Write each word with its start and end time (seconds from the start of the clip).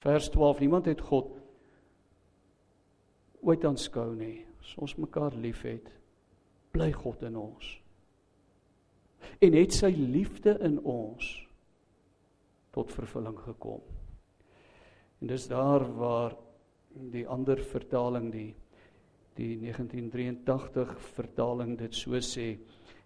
Vers 0.00 0.30
12: 0.32 0.60
Niemand 0.60 0.86
het 0.88 1.00
God 1.00 1.34
ooit 3.44 3.64
aanskou 3.64 4.14
nie. 4.16 4.46
As 4.60 4.72
ons 4.80 4.96
mekaar 5.00 5.34
liefhet, 5.36 5.88
bly 6.72 6.90
God 6.92 7.22
in 7.28 7.36
ons. 7.40 7.68
En 9.40 9.56
het 9.56 9.76
sy 9.76 9.90
liefde 9.92 10.56
in 10.64 10.78
ons 10.88 11.28
tot 12.72 12.92
vervulling 12.92 13.36
gekom. 13.44 13.80
En 15.20 15.32
dis 15.32 15.48
daar 15.50 15.84
waar 15.96 16.36
die 17.12 17.26
ander 17.28 17.60
vertaling 17.60 18.32
die 18.32 18.50
die 19.38 19.54
1983 19.62 20.90
vertaling 21.14 21.76
dit 21.78 21.94
so 21.96 22.18
sê 22.20 22.48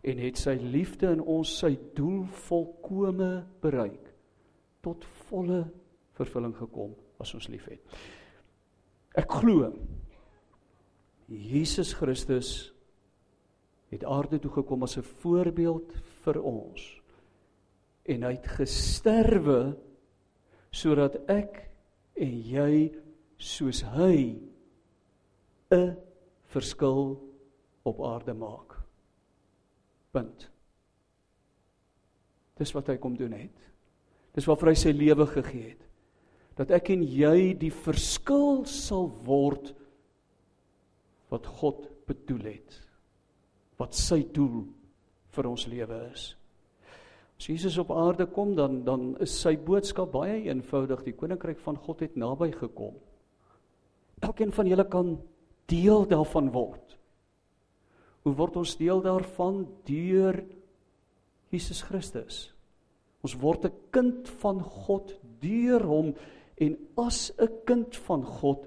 en 0.03 0.19
het 0.19 0.39
sy 0.41 0.55
liefde 0.59 1.13
in 1.15 1.21
ons 1.21 1.53
sy 1.61 1.75
doel 1.95 2.25
volkome 2.49 3.29
bereik 3.63 4.09
tot 4.83 5.05
volle 5.29 5.61
vervulling 6.19 6.55
gekom 6.57 6.95
as 7.21 7.35
ons 7.35 7.49
liefhet. 7.49 7.83
Ek 9.15 9.31
glo 9.31 9.73
Jesus 11.29 11.95
Christus 11.97 12.73
het 13.93 14.05
aarde 14.05 14.41
toe 14.43 14.51
gekom 14.51 14.83
as 14.83 14.97
'n 14.99 15.03
voorbeeld 15.23 15.93
vir 16.25 16.43
ons 16.43 17.01
en 18.05 18.23
hy 18.23 18.33
het 18.33 18.47
gesterwe 18.47 19.77
sodat 20.71 21.17
ek 21.31 21.71
en 22.21 22.35
jy 22.43 22.93
soos 23.39 23.83
hy 23.83 24.41
'n 25.71 25.97
verskil 26.53 27.21
op 27.85 28.01
aarde 28.01 28.35
maak. 28.35 28.77
Punt. 30.11 30.51
Dis 32.57 32.73
wat 32.73 32.87
hy 32.87 32.97
kom 32.97 33.17
doen 33.17 33.33
het. 33.33 33.57
Dis 34.35 34.47
waarvoor 34.47 34.69
hy 34.69 34.75
sy 34.75 34.93
lewe 34.95 35.27
gegee 35.27 35.69
het. 35.75 35.83
Dat 36.59 36.71
ek 36.71 36.93
en 36.95 37.03
jy 37.03 37.55
die 37.59 37.73
verskil 37.75 38.63
sal 38.71 39.09
word 39.27 39.73
wat 41.33 41.47
God 41.59 41.83
bedoel 42.07 42.47
het. 42.53 42.79
Wat 43.81 43.97
sy 43.99 44.23
doel 44.35 44.63
vir 45.35 45.51
ons 45.51 45.67
lewe 45.67 45.99
is. 46.13 46.29
As 47.35 47.49
Jesus 47.51 47.79
op 47.83 47.91
aarde 47.91 48.29
kom 48.31 48.55
dan 48.55 48.85
dan 48.87 49.15
is 49.25 49.35
sy 49.35 49.57
boodskap 49.59 50.13
baie 50.15 50.45
eenvoudig. 50.47 51.03
Die 51.05 51.17
koninkryk 51.19 51.59
van 51.65 51.77
God 51.77 52.05
het 52.07 52.15
naby 52.17 52.53
gekom. 52.55 52.95
Elkeen 54.23 54.55
van 54.55 54.71
julle 54.71 54.87
kan 54.89 55.17
deel 55.67 56.07
daarvan 56.07 56.53
word. 56.55 56.95
Hoe 58.25 58.35
word 58.39 58.57
ons 58.57 58.77
deel 58.81 59.03
daarvan 59.05 59.65
deur 59.85 60.39
Jesus 61.53 61.83
Christus? 61.85 62.55
Ons 63.25 63.35
word 63.41 63.67
'n 63.67 63.73
kind 63.91 64.29
van 64.41 64.63
God 64.63 65.19
deur 65.41 65.83
hom 65.83 66.15
en 66.57 66.77
as 66.97 67.33
'n 67.39 67.65
kind 67.67 67.97
van 68.07 68.23
God 68.23 68.67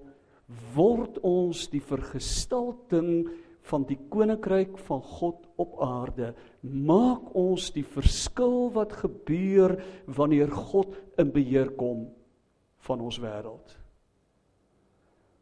word 0.75 1.17
ons 1.23 1.67
die 1.67 1.81
vergestalting 1.81 3.27
van 3.67 3.83
die 3.83 3.99
koninkryk 4.09 4.77
van 4.87 5.01
God 5.01 5.43
op 5.59 5.75
aarde 5.83 6.33
maak 6.61 7.35
ons 7.35 7.71
die 7.75 7.83
verskil 7.83 8.69
wat 8.75 8.93
gebeur 8.93 9.75
wanneer 10.05 10.51
God 10.51 10.95
in 11.17 11.31
beheer 11.31 11.69
kom 11.75 12.07
van 12.87 13.03
ons 13.03 13.19
wêreld. 13.19 13.75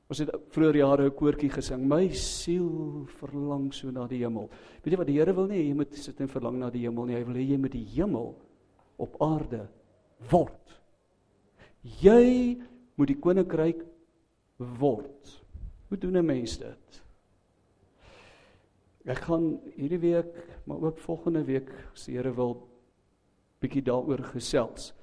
Ons 0.06 0.22
het 0.22 0.30
vroeër 0.54 0.78
jare 0.78 1.06
'n 1.10 1.16
koortjie 1.18 1.50
gesing, 1.50 1.88
my 1.88 2.10
siel 2.10 3.08
verlang 3.20 3.74
so 3.74 3.90
na 3.92 4.08
die 4.08 4.20
hemel. 4.20 4.50
Weet 4.84 4.94
jy 4.94 4.98
wat 4.98 5.08
die 5.08 5.18
Here 5.18 5.34
wil 5.34 5.48
nie, 5.48 5.68
jy 5.68 5.74
moet 5.74 5.94
sit 5.94 6.20
en 6.22 6.28
verlang 6.28 6.60
na 6.60 6.70
die 6.70 6.86
hemel 6.86 7.06
nie, 7.06 7.16
hy 7.16 7.24
wil 7.24 7.36
hê 7.36 7.50
jy 7.50 7.58
moet 7.58 7.72
die 7.72 7.86
hemel 7.96 8.36
op 8.98 9.22
aarde 9.22 9.68
word. 10.30 10.85
Jy 11.86 12.58
moet 12.98 13.12
die 13.12 13.20
koninkryk 13.22 13.84
word. 14.58 15.34
Hoe 15.90 15.98
doen 15.98 16.18
'n 16.18 16.26
mens 16.26 16.58
dit? 16.58 17.02
Ek 19.06 19.18
gaan 19.18 19.60
hierdie 19.76 20.00
week, 20.00 20.34
maar 20.66 20.82
ook 20.82 20.98
volgende 20.98 21.44
week, 21.44 21.70
as 21.94 22.06
die 22.06 22.16
Here 22.16 22.34
wil, 22.34 22.68
bietjie 23.62 23.84
daaroor 23.84 24.24
gesels. 24.34 24.94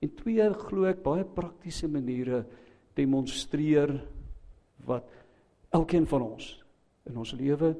En 0.00 0.14
twee 0.14 0.46
glo 0.54 0.84
ek 0.84 1.02
baie 1.02 1.24
praktiese 1.24 1.88
maniere 1.88 2.44
demonstreer 2.94 3.92
wat 4.86 5.04
elkeen 5.74 6.06
van 6.06 6.22
ons 6.22 6.64
in 7.08 7.16
ons 7.16 7.32
lewe 7.32 7.74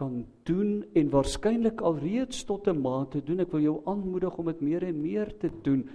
kan 0.00 0.22
doen 0.48 0.82
en 0.96 1.10
waarskynlik 1.12 1.82
alreeds 1.84 2.44
tot 2.44 2.68
'n 2.68 2.80
mate 2.80 3.20
doen. 3.20 3.40
Ek 3.40 3.52
wil 3.52 3.60
jou 3.60 3.82
aanmoedig 3.84 4.38
om 4.38 4.46
dit 4.46 4.60
meer 4.60 4.82
en 4.84 5.00
meer 5.00 5.36
te 5.38 5.50
doen. 5.62 5.88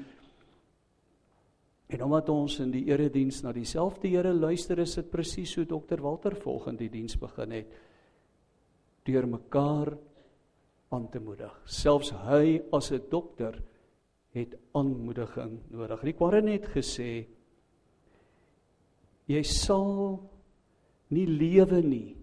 En 1.87 2.03
omdat 2.03 2.29
ons 2.29 2.57
in 2.59 2.71
die 2.71 2.83
erediens 2.89 3.41
na 3.45 3.53
dieselfde 3.55 4.09
Here 4.11 4.33
luister, 4.33 4.79
is 4.83 4.97
dit 4.99 5.09
presies 5.11 5.53
so 5.55 5.63
dokter 5.63 6.01
Walter 6.03 6.35
volgende 6.35 6.83
die 6.83 6.91
diens 6.99 7.15
begin 7.19 7.55
het 7.55 7.77
deur 9.07 9.27
mekaar 9.27 9.93
aan 10.91 11.07
te 11.11 11.19
moedig. 11.23 11.53
Selfs 11.63 12.11
hy 12.27 12.59
as 12.75 12.91
'n 12.91 13.07
dokter 13.09 13.63
het 14.35 14.55
aanmoediging 14.73 15.59
nodig. 15.71 16.03
Rick 16.03 16.19
Warren 16.19 16.47
het 16.47 16.65
gesê 16.65 17.27
jy 19.27 19.43
sal 19.43 20.19
nie 21.09 21.27
lewe 21.27 21.81
nie 21.81 22.15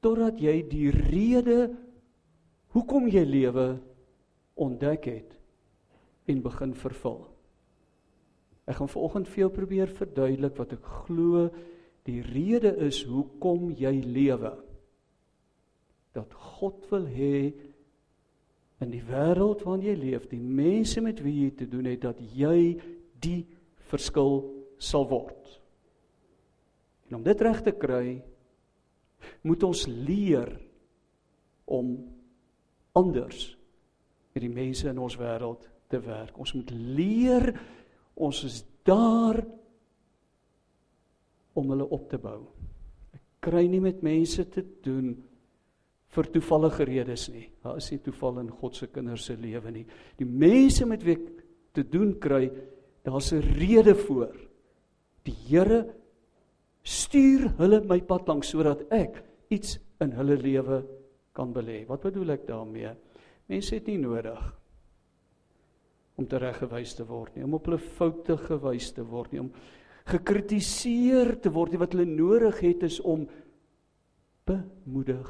totdat 0.00 0.40
jy 0.40 0.62
die 0.68 0.90
rede 0.90 1.76
hoekom 2.72 3.08
jy 3.08 3.24
lewe 3.24 3.78
ontdek 4.54 5.04
het 5.04 5.38
en 6.26 6.42
begin 6.42 6.74
vervul. 6.74 7.35
Ek 8.66 8.80
gaan 8.80 8.90
vanoggend 8.90 9.30
vir 9.30 9.44
jou 9.44 9.50
probeer 9.54 9.92
verduidelik 9.94 10.56
wat 10.58 10.74
ek 10.74 10.92
glo 11.06 11.46
die 12.06 12.20
rede 12.22 12.72
is 12.86 13.02
hoekom 13.06 13.70
jy 13.74 13.94
lewe 14.02 14.52
dat 16.16 16.32
God 16.32 16.86
wil 16.90 17.06
hê 17.12 17.52
in 18.80 18.92
die 18.92 19.02
wêreld 19.04 19.64
waarin 19.64 19.84
jy 19.84 19.94
leef, 19.98 20.26
die 20.28 20.40
mense 20.40 21.00
met 21.04 21.20
wie 21.24 21.44
jy 21.44 21.50
te 21.56 21.68
doen 21.68 21.88
het, 21.88 22.02
dat 22.04 22.20
jy 22.36 22.76
die 23.22 23.42
verskil 23.90 24.42
sal 24.80 25.06
word. 25.08 25.52
En 27.08 27.20
om 27.20 27.24
dit 27.24 27.44
reg 27.44 27.62
te 27.64 27.72
kry, 27.76 28.18
moet 29.46 29.64
ons 29.64 29.86
leer 29.88 30.50
om 31.64 31.94
anders 32.96 33.48
met 34.34 34.44
die 34.44 34.52
mense 34.52 34.88
in 34.90 35.00
ons 35.00 35.16
wêreld 35.20 35.64
te 35.90 36.00
werk. 36.02 36.36
Ons 36.38 36.52
moet 36.56 36.70
leer 36.74 37.52
ons 38.16 38.42
is 38.48 38.62
daar 38.86 39.42
om 41.56 41.72
hulle 41.72 41.86
op 41.92 42.08
te 42.10 42.18
bou. 42.20 42.40
Ek 43.16 43.22
kry 43.46 43.64
nie 43.70 43.80
met 43.80 44.04
mense 44.04 44.44
te 44.52 44.64
doen 44.84 45.14
vir 46.16 46.30
toevallige 46.32 46.86
redes 46.88 47.28
nie. 47.32 47.46
Daar 47.64 47.80
is 47.80 47.90
nie 47.92 48.00
toeval 48.04 48.40
in 48.44 48.52
God 48.60 48.76
se 48.76 48.88
kinders 48.92 49.26
se 49.28 49.36
lewe 49.40 49.72
nie. 49.72 49.84
Die 50.18 50.28
mense 50.28 50.86
met 50.88 51.04
wie 51.04 51.16
ek 51.16 51.26
te 51.76 51.84
doen 51.84 52.14
kry, 52.20 52.48
daar's 53.04 53.32
'n 53.32 53.42
rede 53.58 53.94
voor. 53.94 54.34
Die 55.24 55.36
Here 55.48 55.94
stuur 56.82 57.56
hulle 57.58 57.80
my 57.84 58.00
pad 58.00 58.28
langs 58.28 58.48
sodat 58.48 58.86
ek 58.92 59.22
iets 59.50 59.78
in 60.00 60.12
hulle 60.12 60.36
lewe 60.36 60.84
kan 61.32 61.52
belê. 61.52 61.86
Wat 61.86 62.02
bedoel 62.02 62.30
ek 62.30 62.46
daarmee? 62.46 62.94
Mense 63.48 63.74
het 63.74 63.86
nie 63.86 63.98
nodig 63.98 64.40
om 66.16 66.26
tereggewys 66.28 66.94
te 66.96 67.04
word 67.06 67.34
nie, 67.36 67.44
om 67.44 67.56
op 67.58 67.66
hulle 67.68 67.80
foute 67.80 68.38
gewys 68.46 68.92
te 68.96 69.04
word 69.04 69.32
nie, 69.32 69.42
om 69.44 69.50
gekritiseer 70.06 71.34
te 71.42 71.52
word 71.52 71.74
nie. 71.74 71.80
Wat 71.82 71.96
hulle 71.96 72.08
nodig 72.08 72.60
het 72.64 72.86
is 72.86 73.00
om 73.04 73.26
bemoedig 74.46 75.28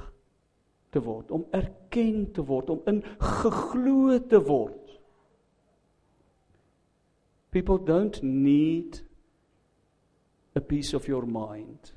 te 0.95 1.03
word, 1.03 1.33
om 1.35 1.47
erken 1.57 2.27
te 2.37 2.45
word, 2.47 2.71
om 2.71 2.83
in 2.91 3.03
geglo 3.19 4.19
te 4.29 4.41
word. 4.47 4.83
People 7.51 7.81
don't 7.81 8.21
need 8.23 9.01
a 10.57 10.61
piece 10.61 10.97
of 10.97 11.09
your 11.09 11.27
mind. 11.27 11.93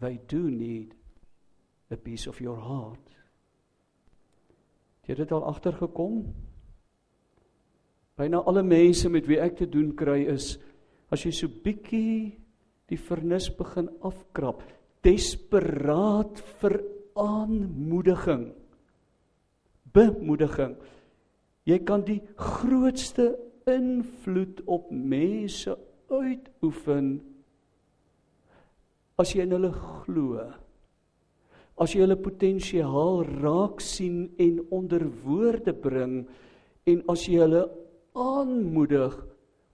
They 0.00 0.18
do 0.26 0.50
need 0.50 0.94
a 1.90 1.96
piece 1.96 2.26
of 2.28 2.40
your 2.42 2.58
heart. 2.60 3.14
Jy 5.06 5.14
het 5.14 5.22
dit 5.22 5.32
al 5.32 5.46
agtergekom? 5.46 6.24
Byna 8.16 8.40
alle 8.48 8.62
mense 8.64 9.10
met 9.12 9.26
wie 9.28 9.36
ek 9.42 9.58
te 9.58 9.66
doen 9.68 9.90
kry 9.96 10.22
is 10.32 10.54
as 11.12 11.22
jy 11.26 11.32
so 11.36 11.52
bietjie 11.52 12.32
die 12.88 12.98
vernis 12.98 13.50
begin 13.52 13.90
afkrap, 14.06 14.62
desperaat 15.04 16.40
vir 16.62 16.78
aanmoediging. 17.18 18.46
Bemoediging. 19.92 20.76
Jy 21.66 21.78
kan 21.84 22.04
die 22.06 22.20
grootste 22.38 23.34
invloed 23.68 24.62
op 24.70 24.90
mense 24.94 25.74
uitoefen 26.08 27.16
as 29.18 29.32
jy 29.34 29.44
in 29.44 29.56
hulle 29.56 29.72
glo. 29.74 30.44
As 31.76 31.92
jy 31.92 32.04
hulle 32.04 32.16
potensiaal 32.20 33.24
raak 33.42 33.82
sien 33.84 34.28
en 34.40 34.62
onder 34.72 35.04
woorde 35.24 35.74
bring 35.76 36.22
en 36.86 37.02
as 37.12 37.26
jy 37.28 37.42
hulle 37.42 37.66
aanmoedig 38.16 39.14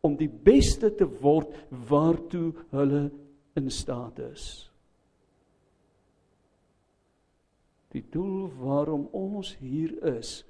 om 0.03 0.17
die 0.19 0.31
beste 0.31 0.91
te 0.99 1.07
word 1.07 1.55
waartoe 1.89 2.51
hulle 2.75 3.07
in 3.59 3.71
staat 3.71 4.19
is. 4.25 4.47
Die 7.93 8.05
doel 8.11 8.49
waarom 8.59 9.07
ons 9.13 9.55
hier 9.61 9.95
is 10.17 10.41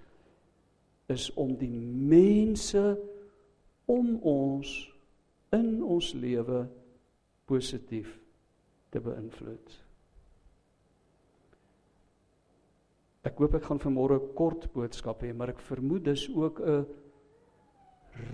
is 1.11 1.27
om 1.37 1.50
die 1.59 1.73
mense 2.09 2.83
om 3.91 4.15
ons 4.25 4.71
in 5.53 5.83
ons 5.85 6.12
lewe 6.17 6.62
positief 7.50 8.15
te 8.94 9.03
beïnvloed. 9.03 9.75
Ek 13.29 13.39
hoop 13.39 13.59
ek 13.59 13.67
gaan 13.69 13.83
vanmôre 13.83 14.19
'n 14.19 14.35
kort 14.35 14.73
boodskap 14.73 15.23
hê, 15.23 15.35
maar 15.35 15.50
ek 15.50 15.61
vermoed 15.61 16.05
dis 16.05 16.29
ook 16.31 16.61
'n 16.61 16.87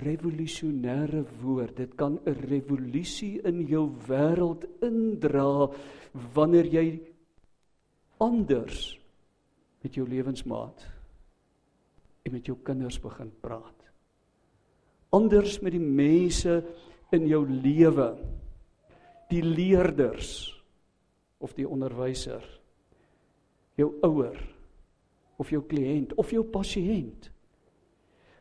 revolusionêre 0.03 1.25
woord. 1.43 1.77
Dit 1.77 1.95
kan 1.95 2.19
'n 2.25 2.35
revolusie 2.49 3.41
in 3.45 3.67
jou 3.67 3.91
wêreld 4.07 4.67
indra 4.83 5.71
wanneer 6.35 6.67
jy 6.67 7.01
anders 8.19 9.01
met 9.83 9.95
jou 9.95 10.09
lewensmaat 10.09 10.87
en 12.23 12.33
met 12.33 12.47
jou 12.47 12.57
kinders 12.63 13.01
begin 13.01 13.31
praat. 13.41 13.75
Anders 15.11 15.61
met 15.61 15.73
die 15.73 15.81
mense 15.81 16.65
in 17.11 17.27
jou 17.27 17.47
lewe. 17.49 18.19
Die 19.29 19.43
leerders 19.43 20.63
of 21.39 21.55
die 21.55 21.69
onderwyser. 21.69 22.43
Jou 23.75 23.93
ouer 24.03 24.37
of 25.39 25.51
jou 25.51 25.63
kliënt 25.63 26.15
of 26.19 26.31
jou 26.31 26.43
pasiënt. 26.45 27.31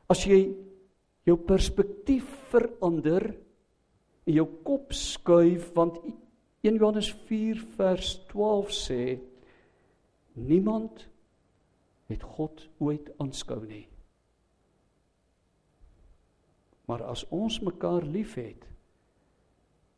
As 0.09 0.23
jy 0.25 0.66
jou 1.27 1.35
perspektief 1.43 2.27
verander 2.51 3.25
en 4.27 4.33
jou 4.33 4.47
kop 4.63 4.95
skuif 4.95 5.73
want 5.75 5.99
1 6.63 6.79
Johannes 6.79 7.11
4 7.27 7.61
vers 7.77 8.13
12 8.31 8.71
sê 8.75 9.01
niemand 10.39 11.03
het 12.07 12.23
God 12.23 12.63
ooit 12.79 13.11
aanskou 13.19 13.59
nie. 13.67 13.85
Maar 16.87 17.03
as 17.11 17.25
ons 17.35 17.59
mekaar 17.59 18.05
liefhet, 18.07 18.63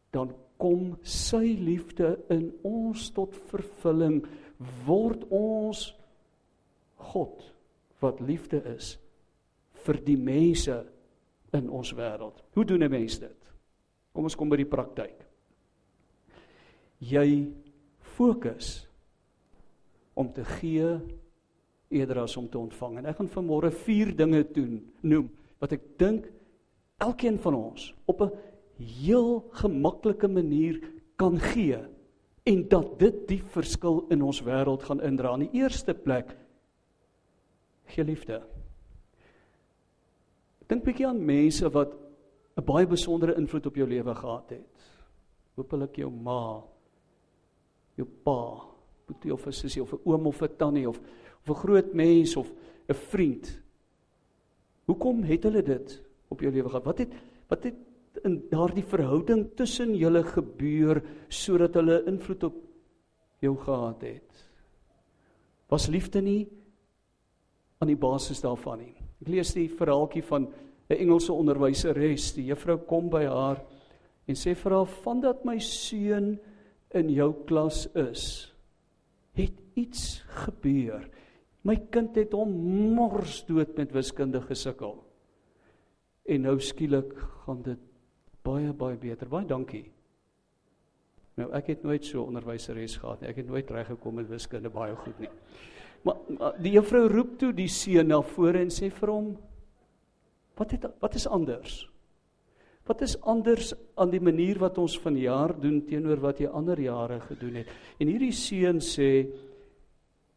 dan 0.09 0.33
kom 0.57 0.95
sy 1.05 1.53
liefde 1.61 2.15
in 2.33 2.49
ons 2.65 3.11
tot 3.13 3.35
vervulling, 3.51 4.23
word 4.87 5.27
ons 5.29 5.91
God 7.13 7.45
wat 8.01 8.23
liefde 8.25 8.63
is 8.73 8.95
vir 9.85 9.99
die 10.03 10.17
mense 10.17 10.81
in 11.53 11.69
ons 11.69 11.93
wêreld. 11.93 12.43
Hoe 12.53 12.65
doen 12.65 12.83
'n 12.83 12.89
mens 12.89 13.19
dit? 13.19 13.39
Kom 14.13 14.23
ons 14.23 14.35
kom 14.35 14.49
by 14.49 14.57
die 14.57 14.65
praktyk. 14.65 15.25
Jy 16.99 17.51
fokus 18.17 18.87
om 20.13 20.31
te 20.33 20.43
gee 20.43 20.99
eerder 21.89 22.19
as 22.19 22.37
om 22.37 22.49
te 22.49 22.57
ontvang. 22.57 22.97
En 22.97 23.05
ek 23.05 23.17
gaan 23.17 23.29
vanmôre 23.29 23.71
vier 23.85 24.15
dinge 24.15 24.43
doen 24.53 24.81
noem 25.01 25.29
wat 25.59 25.71
ek 25.71 25.81
dink 25.97 26.27
elkeen 26.99 27.39
van 27.39 27.55
ons 27.55 27.93
op 28.05 28.21
'n 28.21 28.31
heel 28.79 29.45
gemaklike 29.51 30.27
manier 30.27 30.79
kan 31.15 31.39
gee 31.39 31.79
en 32.43 32.67
dat 32.67 32.99
dit 32.99 33.27
die 33.27 33.41
verskil 33.43 34.05
in 34.09 34.21
ons 34.21 34.41
wêreld 34.41 34.83
gaan 34.83 35.01
indra. 35.01 35.33
In 35.33 35.49
die 35.49 35.59
eerste 35.61 35.93
plek 35.93 36.35
gee 37.85 38.03
liefde. 38.03 38.41
Dink 40.69 40.85
bietjie 40.85 41.07
aan 41.07 41.25
mense 41.25 41.69
wat 41.73 41.95
'n 42.57 42.65
baie 42.65 42.87
besondere 42.87 43.35
invloed 43.35 43.65
op 43.65 43.75
jou 43.75 43.87
lewe 43.87 44.15
gehad 44.15 44.49
het. 44.49 44.89
Hoopelik 45.55 45.95
jou 45.95 46.11
ma, 46.11 46.63
jou 47.95 48.07
pa, 48.23 48.69
boetie 49.07 49.33
of 49.33 49.47
'n 49.47 49.51
sussie 49.51 49.81
of 49.81 49.93
'n 49.93 50.01
oom 50.05 50.27
of 50.27 50.41
'n 50.41 50.55
tannie 50.57 50.87
of 50.87 50.99
of 51.41 51.49
'n 51.49 51.61
groot 51.61 51.93
mens 51.93 52.35
of 52.35 52.51
'n 52.87 52.93
vriend. 52.93 53.61
Hoekom 54.85 55.23
het 55.23 55.43
hulle 55.43 55.63
dit 55.63 56.01
op 56.27 56.39
jou 56.39 56.51
lewe 56.51 56.69
gehad? 56.69 56.85
Wat 56.85 56.97
het 56.97 57.13
wat 57.47 57.63
het 57.63 57.75
in 58.23 58.45
daardie 58.49 58.83
verhouding 58.83 59.55
tussen 59.55 59.95
julle 59.95 60.23
gebeur 60.23 61.03
sodat 61.27 61.73
hulle 61.73 62.03
invloed 62.05 62.43
op 62.43 62.55
jou 63.39 63.57
gehad 63.57 64.01
het? 64.01 64.45
Was 65.67 65.87
liefde 65.87 66.21
nie 66.21 66.47
aan 67.79 67.87
die 67.87 67.97
basis 67.97 68.41
daarvan 68.41 68.77
nie. 68.77 68.98
Ek 69.19 69.31
lees 69.33 69.51
die 69.55 69.67
verhaaltjie 69.67 70.23
van 70.23 70.47
'n 70.89 70.97
Engelse 70.97 71.33
onderwyseres. 71.33 72.33
Die 72.33 72.45
juffrou 72.49 72.77
kom 72.77 73.09
by 73.09 73.25
haar 73.25 73.61
en 74.27 74.35
sê 74.35 74.55
vir 74.55 74.71
haar: 74.71 74.85
"Vandat 74.85 75.45
my 75.45 75.59
seun 75.59 76.39
in 76.93 77.09
jou 77.09 77.33
klas 77.45 77.87
is, 77.95 78.53
het 79.33 79.53
iets 79.75 80.23
gebeur. 80.45 81.09
My 81.63 81.75
kind 81.91 82.15
het 82.15 82.33
hom 82.33 82.49
mors 82.95 83.45
dood 83.45 83.77
met 83.77 83.91
wiskunde 83.91 84.41
gesukkel. 84.41 85.03
En 86.25 86.41
nou 86.41 86.59
skielik 86.59 87.13
gaan 87.45 87.61
dit 87.61 87.79
baie 88.43 88.73
baie 88.73 88.97
beter. 88.97 89.27
Baie 89.27 89.45
dankie." 89.45 89.91
Nou 91.39 91.51
ek 91.55 91.67
het 91.67 91.83
nooit 91.83 92.05
so 92.05 92.23
onderwyseres 92.23 92.97
gehad 92.97 93.21
nie. 93.21 93.29
Ek 93.29 93.35
het 93.35 93.47
nooit 93.47 93.69
reg 93.71 93.87
gekom 93.87 94.15
met 94.15 94.27
wiskunde 94.27 94.69
baie 94.69 94.95
goed 94.95 95.19
nie. 95.19 95.29
Maar, 96.03 96.15
maar 96.37 96.57
die 96.61 96.73
juffrou 96.77 97.07
roep 97.11 97.37
toe 97.39 97.51
die 97.55 97.69
seun 97.71 98.11
na 98.11 98.21
vore 98.23 98.61
en 98.63 98.71
sê 98.73 98.89
vir 98.93 99.11
hom: 99.11 99.29
"Wat 100.57 100.71
het 100.71 100.85
wat 100.99 101.15
is 101.15 101.27
anders? 101.27 101.89
Wat 102.87 103.01
is 103.01 103.21
anders 103.21 103.73
aan 103.95 104.09
die 104.09 104.21
manier 104.23 104.57
wat 104.59 104.77
ons 104.77 104.97
vanjaar 104.99 105.53
doen 105.59 105.83
teenoor 105.85 106.19
wat 106.23 106.39
jy 106.39 106.47
ander 106.47 106.79
jare 106.79 107.19
gedoen 107.19 107.61
het?" 107.61 107.67
En 107.99 108.07
hierdie 108.07 108.33
seun 108.33 108.79
sê: 108.79 109.27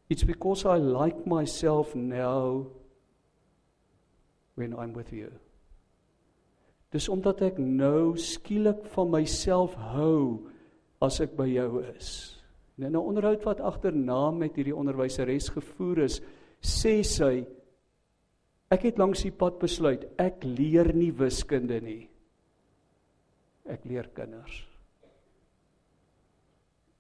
"It's 0.09 0.25
because 0.25 0.67
I 0.67 0.79
like 0.79 1.27
myself 1.27 1.95
now 1.95 2.67
when 4.55 4.73
I'm 4.73 4.93
with 4.93 5.13
you." 5.13 5.31
Dis 6.93 7.09
omdat 7.09 7.41
ek 7.41 7.59
nou 7.59 8.17
skielik 8.21 8.85
van 8.93 9.11
myself 9.11 9.75
hou 9.75 10.51
as 11.01 11.21
ek 11.21 11.37
by 11.37 11.47
jou 11.49 11.81
is. 11.97 12.42
En 12.79 12.85
in 12.85 12.93
'n 12.93 12.97
onderhoud 12.97 13.43
wat 13.45 13.61
agterna 13.61 14.31
met 14.31 14.57
hierdie 14.57 14.77
onderwyseres 14.77 15.49
gevoer 15.49 15.99
is, 15.99 16.21
sê 16.61 17.03
sy 17.05 17.45
ek 18.71 18.83
het 18.83 18.99
langs 18.99 19.23
die 19.23 19.35
pad 19.35 19.59
besluit 19.59 20.07
ek 20.17 20.45
leer 20.45 20.95
nie 20.95 21.13
wiskunde 21.13 21.81
nie. 21.81 22.09
Ek 23.69 23.85
leer 23.85 24.09
kinders. 24.15 24.67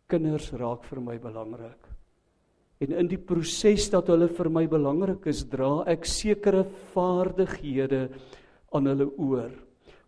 Kinders 0.06 0.52
raak 0.52 0.84
vir 0.84 1.00
my 1.00 1.18
belangrik. 1.18 1.88
En 2.82 2.92
in 2.92 3.08
die 3.08 3.18
proses 3.18 3.88
dat 3.90 4.08
hulle 4.10 4.28
vir 4.28 4.50
my 4.50 4.66
belangrik 4.66 5.26
is, 5.26 5.44
dra 5.44 5.84
ek 5.86 6.04
sekere 6.04 6.64
vaardighede 6.92 8.08
aan 8.72 8.86
hulle 8.86 9.08
oor. 9.16 9.50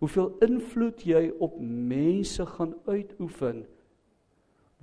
Hoeveel 0.00 0.32
invloed 0.42 1.06
jy 1.06 1.32
op 1.40 1.60
mense 1.60 2.44
gaan 2.46 2.74
uitoefen 2.86 3.64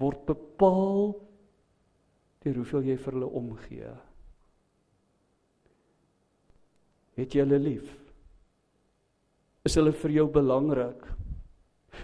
word 0.01 0.23
bepaal 0.27 1.13
deur 2.41 2.57
hoeveel 2.57 2.89
jy 2.89 2.97
vir 2.97 3.17
hulle 3.17 3.29
omgee. 3.37 3.91
Het 7.19 7.35
jy 7.35 7.43
hulle 7.45 7.59
lief? 7.61 7.91
Is 9.67 9.77
hulle 9.77 9.93
vir 9.93 10.15
jou 10.15 10.25
belangrik? 10.33 11.05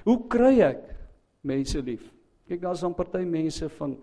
Hoe 0.06 0.20
kry 0.30 0.60
ek 0.68 0.84
mense 1.48 1.82
lief? 1.82 2.06
Kyk, 2.48 2.62
daar's 2.62 2.84
dan 2.86 2.96
party 2.96 3.24
mense 3.28 3.68
van 3.80 3.98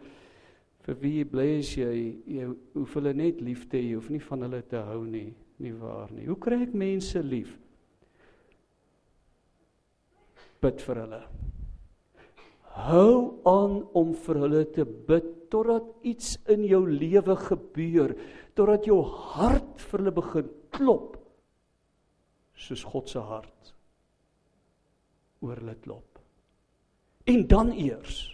vir 0.85 0.99
wie 1.01 1.25
bly 1.25 1.47
as 1.61 1.71
jy 1.79 1.93
jy 2.29 2.49
hoef 2.75 2.97
hulle 2.99 3.15
net 3.17 3.41
lief 3.41 3.65
te 3.71 3.79
hê, 3.79 3.93
jy 3.93 4.01
hoef 4.01 4.11
nie 4.13 4.21
van 4.27 4.45
hulle 4.45 4.61
te 4.69 4.83
hou 4.91 5.05
nie, 5.09 5.31
nie 5.63 5.73
waar 5.81 6.13
nie. 6.13 6.27
Hoe 6.29 6.37
kry 6.41 6.61
ek 6.67 6.75
mense 6.77 7.23
lief? 7.25 7.55
Bid 10.65 10.83
vir 10.85 11.05
hulle. 11.05 11.23
Hou 12.75 13.41
aan 13.47 13.77
om 13.95 14.11
vir 14.25 14.41
hulle 14.43 14.65
te 14.75 14.85
bid 14.85 15.29
totdat 15.53 15.87
iets 16.03 16.35
in 16.51 16.65
jou 16.67 16.83
lewe 16.91 17.37
gebeur, 17.39 18.15
totdat 18.59 18.89
jou 18.89 18.99
hart 19.07 19.79
vir 19.79 20.03
hulle 20.03 20.15
begin 20.17 20.51
klop 20.75 21.15
soos 22.59 22.83
God 22.91 23.11
se 23.11 23.23
hart 23.23 23.75
oor 25.45 25.61
hulle 25.61 25.77
klop. 25.85 26.19
En 27.31 27.45
dan 27.49 27.71
eers 27.79 28.25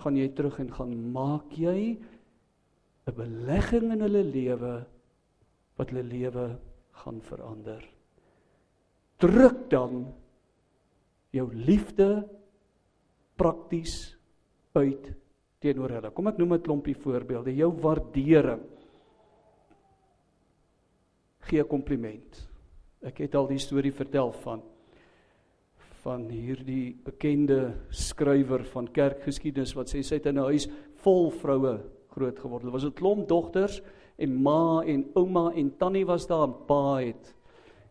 gaan 0.00 0.16
jy 0.16 0.28
terug 0.36 0.60
en 0.62 0.70
gaan 0.72 0.94
maak 1.12 1.52
jy 1.58 1.98
'n 3.06 3.14
belegging 3.16 3.92
in 3.92 4.04
hulle 4.06 4.22
lewe 4.22 4.74
wat 5.76 5.90
hulle 5.90 6.02
lewe 6.02 6.46
gaan 7.02 7.20
verander. 7.20 7.82
Druk 9.18 9.68
dan 9.70 10.06
jou 11.30 11.46
liefde 11.52 12.28
prakties 13.36 14.16
uit 14.76 15.12
teenoor 15.62 15.96
hulle. 15.96 16.10
Kom 16.10 16.28
ek 16.28 16.38
noem 16.38 16.54
'n 16.54 16.62
klompie 16.62 16.94
voorbeelde. 16.94 17.54
Jou 17.54 17.72
waardering. 17.72 18.62
Gee 21.40 21.60
'n 21.60 21.68
kompliment. 21.68 22.48
Ek 23.02 23.18
het 23.18 23.34
al 23.34 23.46
die 23.46 23.58
storie 23.58 23.92
vertel 23.92 24.32
van 24.32 24.62
van 26.06 26.28
hierdie 26.30 26.94
bekende 27.04 27.74
skrywer 27.90 28.64
van 28.64 28.86
kerkgeskiedenis 28.86 29.74
wat 29.74 29.88
sê 29.90 30.02
sy 30.02 30.14
het 30.14 30.26
in 30.26 30.38
'n 30.38 30.44
huis 30.44 30.68
vol 31.02 31.30
vroue 31.30 31.82
groot 32.10 32.38
geword. 32.38 32.62
Dit 32.62 32.72
was 32.72 32.84
'n 32.84 32.92
klomp 32.92 33.28
dogters 33.28 33.82
en 34.16 34.42
ma 34.42 34.82
en 34.86 35.10
ouma 35.14 35.52
en 35.54 35.76
tannie 35.76 36.06
was 36.06 36.26
daar 36.26 36.44
en 36.44 36.54
pa 36.66 36.96
het 37.00 37.35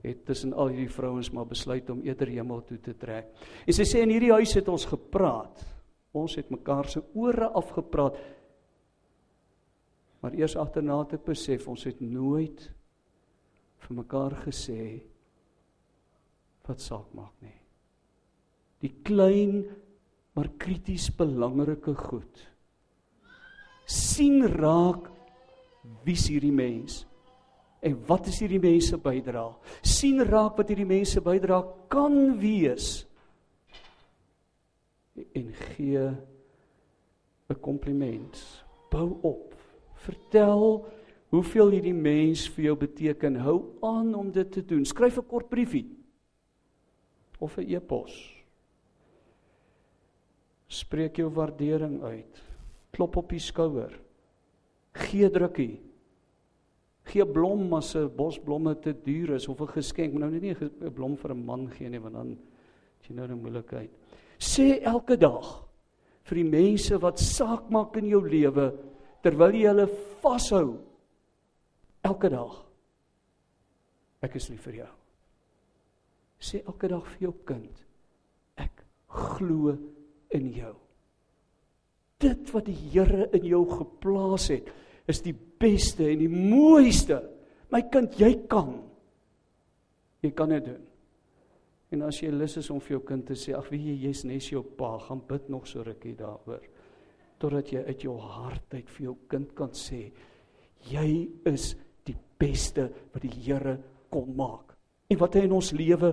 het 0.05 0.25
tussen 0.25 0.53
al 0.53 0.71
hierdie 0.73 0.91
vrouens 0.91 1.31
maar 1.33 1.47
besluit 1.49 1.89
om 1.89 2.03
eerder 2.05 2.29
hemel 2.31 2.61
toe 2.67 2.77
te 2.81 2.93
trek. 2.97 3.31
En 3.65 3.75
sy 3.75 3.85
sê 3.87 4.03
in 4.05 4.13
hierdie 4.13 4.33
huis 4.35 4.53
het 4.57 4.69
ons 4.71 4.85
gepraat. 4.89 5.63
Ons 6.15 6.37
het 6.39 6.51
mekaar 6.53 6.89
se 6.89 7.01
ore 7.17 7.49
afgepraat. 7.57 8.19
Maar 10.21 10.37
eers 10.39 10.55
agterna 10.57 11.01
het 11.03 11.17
ek 11.19 11.25
besef 11.27 11.67
ons 11.69 11.83
het 11.85 11.99
nooit 12.01 12.63
vir 13.85 13.97
mekaar 13.99 14.33
gesê 14.45 14.85
wat 16.65 16.81
saak 16.81 17.11
maak 17.13 17.35
nie. 17.45 17.59
Die 18.81 18.93
klein 19.05 19.65
maar 20.35 20.49
krities 20.59 21.11
belangrike 21.15 21.93
goed. 21.95 22.43
sien 23.85 24.41
raak 24.49 25.11
wie's 26.07 26.23
hierdie 26.25 26.53
mens 26.53 27.03
en 27.85 27.97
wat 28.07 28.27
is 28.31 28.39
hierdie 28.41 28.61
mense 28.61 28.97
bydra? 28.97 29.47
sien 29.81 30.23
raak 30.25 30.57
wat 30.57 30.71
hierdie 30.71 30.89
mense 30.89 31.21
bydra 31.21 31.61
kan 31.91 32.39
wees 32.41 33.05
en 35.15 35.51
gee 35.53 36.09
'n 37.49 37.59
kompliment. 37.61 38.63
Bou 38.89 39.17
op. 39.21 39.53
Vertel 39.93 40.85
hoeveel 41.29 41.69
hierdie 41.69 41.93
mens 41.93 42.47
vir 42.49 42.69
jou 42.69 42.75
beteken. 42.77 43.35
Hou 43.35 43.59
aan 43.81 44.13
om 44.15 44.31
dit 44.31 44.51
te 44.51 44.65
doen. 44.65 44.85
Skryf 44.85 45.17
'n 45.17 45.27
kort 45.27 45.49
briefie 45.49 45.85
of 47.39 47.57
'n 47.57 47.69
e-pos. 47.69 48.43
Spreek 50.67 51.17
jou 51.17 51.29
waardering 51.29 52.01
uit. 52.03 52.43
Klop 52.91 53.15
op 53.15 53.29
die 53.29 53.39
skouer. 53.39 53.99
Gee 54.93 55.29
drukkie. 55.29 55.81
Gee 57.05 57.25
blom 57.25 57.73
as 57.73 57.95
'n 57.95 58.09
bos 58.15 58.39
blomme 58.39 58.75
te 58.81 58.93
duur 58.93 59.35
is 59.35 59.47
of 59.47 59.61
'n 59.61 59.67
geskenk. 59.67 60.13
Moet 60.13 60.21
nou 60.21 60.31
nie 60.31 60.55
'n 60.55 60.93
blom 60.93 61.15
vir 61.15 61.31
'n 61.31 61.45
man 61.45 61.69
gee 61.69 61.89
nie 61.89 61.99
want 61.99 62.13
dan 62.13 62.29
het 62.29 63.09
jy 63.09 63.15
nou 63.15 63.27
'n 63.27 63.41
moeilikheid. 63.41 63.89
Sê 64.39 64.81
elke 64.81 65.17
dag 65.17 65.65
vir 66.23 66.35
die 66.35 66.49
mense 66.49 66.97
wat 67.01 67.19
saak 67.19 67.69
maak 67.69 67.95
in 67.97 68.07
jou 68.07 68.21
lewe 68.21 68.73
terwyl 69.23 69.53
jy 69.53 69.67
hulle 69.67 69.87
vashou 70.21 70.77
elke 72.05 72.29
dag. 72.29 72.65
Ek 74.21 74.35
is 74.35 74.49
lief 74.49 74.61
vir 74.61 74.73
jou. 74.73 74.93
Sê 76.39 76.61
elke 76.65 76.87
dag 76.87 77.05
vir 77.05 77.27
jou 77.27 77.33
kind 77.45 77.85
ek 78.57 78.83
glo 79.07 79.77
in 80.35 80.49
jou. 80.53 80.75
Dit 82.19 82.51
wat 82.53 82.65
die 82.65 82.77
Here 82.93 83.29
in 83.35 83.45
jou 83.45 83.63
geplaas 83.69 84.49
het 84.49 84.69
is 85.07 85.21
die 85.21 85.35
beste 85.65 86.07
en 86.13 86.21
die 86.21 86.31
mooiste. 86.31 87.19
My 87.73 87.81
kind, 87.91 88.13
jy 88.21 88.31
kan. 88.49 88.75
Jy 90.23 90.31
kan 90.37 90.53
dit 90.53 90.69
doen. 90.69 90.83
En 91.93 92.05
as 92.07 92.19
jy 92.21 92.31
lus 92.33 92.57
is 92.59 92.69
om 92.73 92.81
vir 92.83 92.97
jou 92.97 93.03
kind 93.07 93.25
te 93.27 93.37
sê, 93.37 93.53
ag 93.55 93.67
wie 93.71 93.81
jy 93.91 94.07
jy's 94.07 94.23
net 94.27 94.47
jou 94.49 94.63
pa, 94.77 94.95
gaan 95.05 95.21
bid 95.27 95.49
nog 95.53 95.67
so 95.69 95.83
rukkie 95.85 96.15
daaroor. 96.17 96.63
Totdat 97.41 97.71
jy 97.73 97.83
uit 97.85 98.05
jou 98.07 98.15
hart 98.19 98.73
uit 98.73 98.89
vir 98.97 99.05
jou 99.09 99.15
kind 99.31 99.51
kan 99.57 99.73
sê, 99.75 100.07
jy 100.89 101.07
is 101.51 101.73
die 102.07 102.17
beste 102.39 102.87
wat 103.13 103.23
die 103.25 103.33
Here 103.45 103.77
kon 104.13 104.33
maak 104.37 104.75
en 105.09 105.19
wat 105.21 105.37
hy 105.37 105.45
in 105.45 105.53
ons 105.53 105.71
lewe 105.75 106.11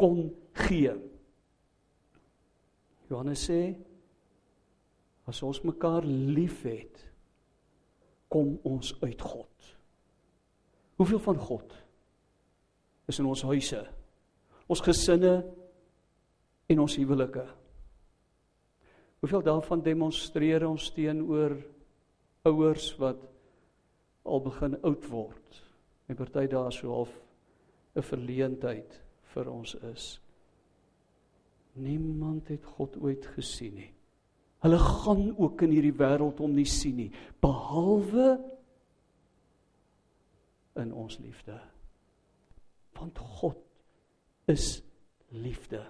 kon 0.00 0.26
gee. 0.66 0.92
Johannes 3.08 3.44
sê 3.48 3.60
as 5.28 5.40
ons 5.46 5.62
mekaar 5.64 6.04
liefhet, 6.04 7.00
kom 8.34 8.56
ons 8.66 8.90
uit 9.00 9.20
God. 9.20 9.74
Hoeveel 10.98 11.20
van 11.22 11.38
God 11.38 11.74
is 13.06 13.20
in 13.22 13.28
ons 13.30 13.44
huise, 13.46 13.82
ons 14.66 14.82
gesinne 14.82 15.36
en 16.66 16.82
ons 16.82 16.96
huwelike? 16.98 17.44
Hoeveel 19.22 19.44
daarvan 19.46 19.84
demonstreer 19.86 20.66
ons 20.66 20.90
teenoor 20.96 21.54
ouers 22.44 22.90
wat 23.00 23.22
al 24.24 24.42
begin 24.44 24.76
oud 24.82 25.06
word? 25.12 25.62
En 26.10 26.18
party 26.18 26.44
daar 26.50 26.72
so 26.74 26.90
half 26.92 27.14
'n 27.94 28.02
verleentheid 28.02 29.00
vir 29.32 29.50
ons 29.50 29.74
is. 29.74 30.20
Niemand 31.72 32.48
het 32.48 32.64
God 32.64 32.96
ooit 32.96 33.26
gesien 33.26 33.74
nie. 33.74 33.92
Hulle 34.64 34.80
gaan 34.80 35.26
ook 35.36 35.62
in 35.66 35.74
hierdie 35.76 35.96
wêreld 35.96 36.40
om 36.40 36.54
nie 36.56 36.68
sien 36.68 36.96
nie 36.96 37.10
behalwe 37.44 38.38
in 40.80 40.92
ons 40.96 41.18
liefde. 41.20 41.58
Want 42.96 43.18
God 43.40 43.60
is 44.48 44.78
liefde. 45.36 45.82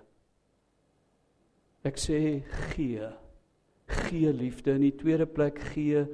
Ek 1.86 2.00
sê 2.00 2.18
gee 2.74 3.12
gee 4.08 4.32
liefde 4.32 4.74
in 4.74 4.86
die 4.86 4.96
tweede 4.96 5.26
plek 5.28 5.60
gee 5.74 6.04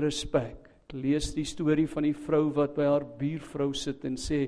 respek. 0.00 0.68
Ek 0.88 0.96
lees 0.96 1.30
die 1.36 1.46
storie 1.46 1.86
van 1.90 2.08
die 2.08 2.16
vrou 2.16 2.48
wat 2.56 2.74
by 2.74 2.88
haar 2.88 3.06
buurvrou 3.20 3.70
sit 3.76 4.04
en 4.08 4.16
sê 4.18 4.46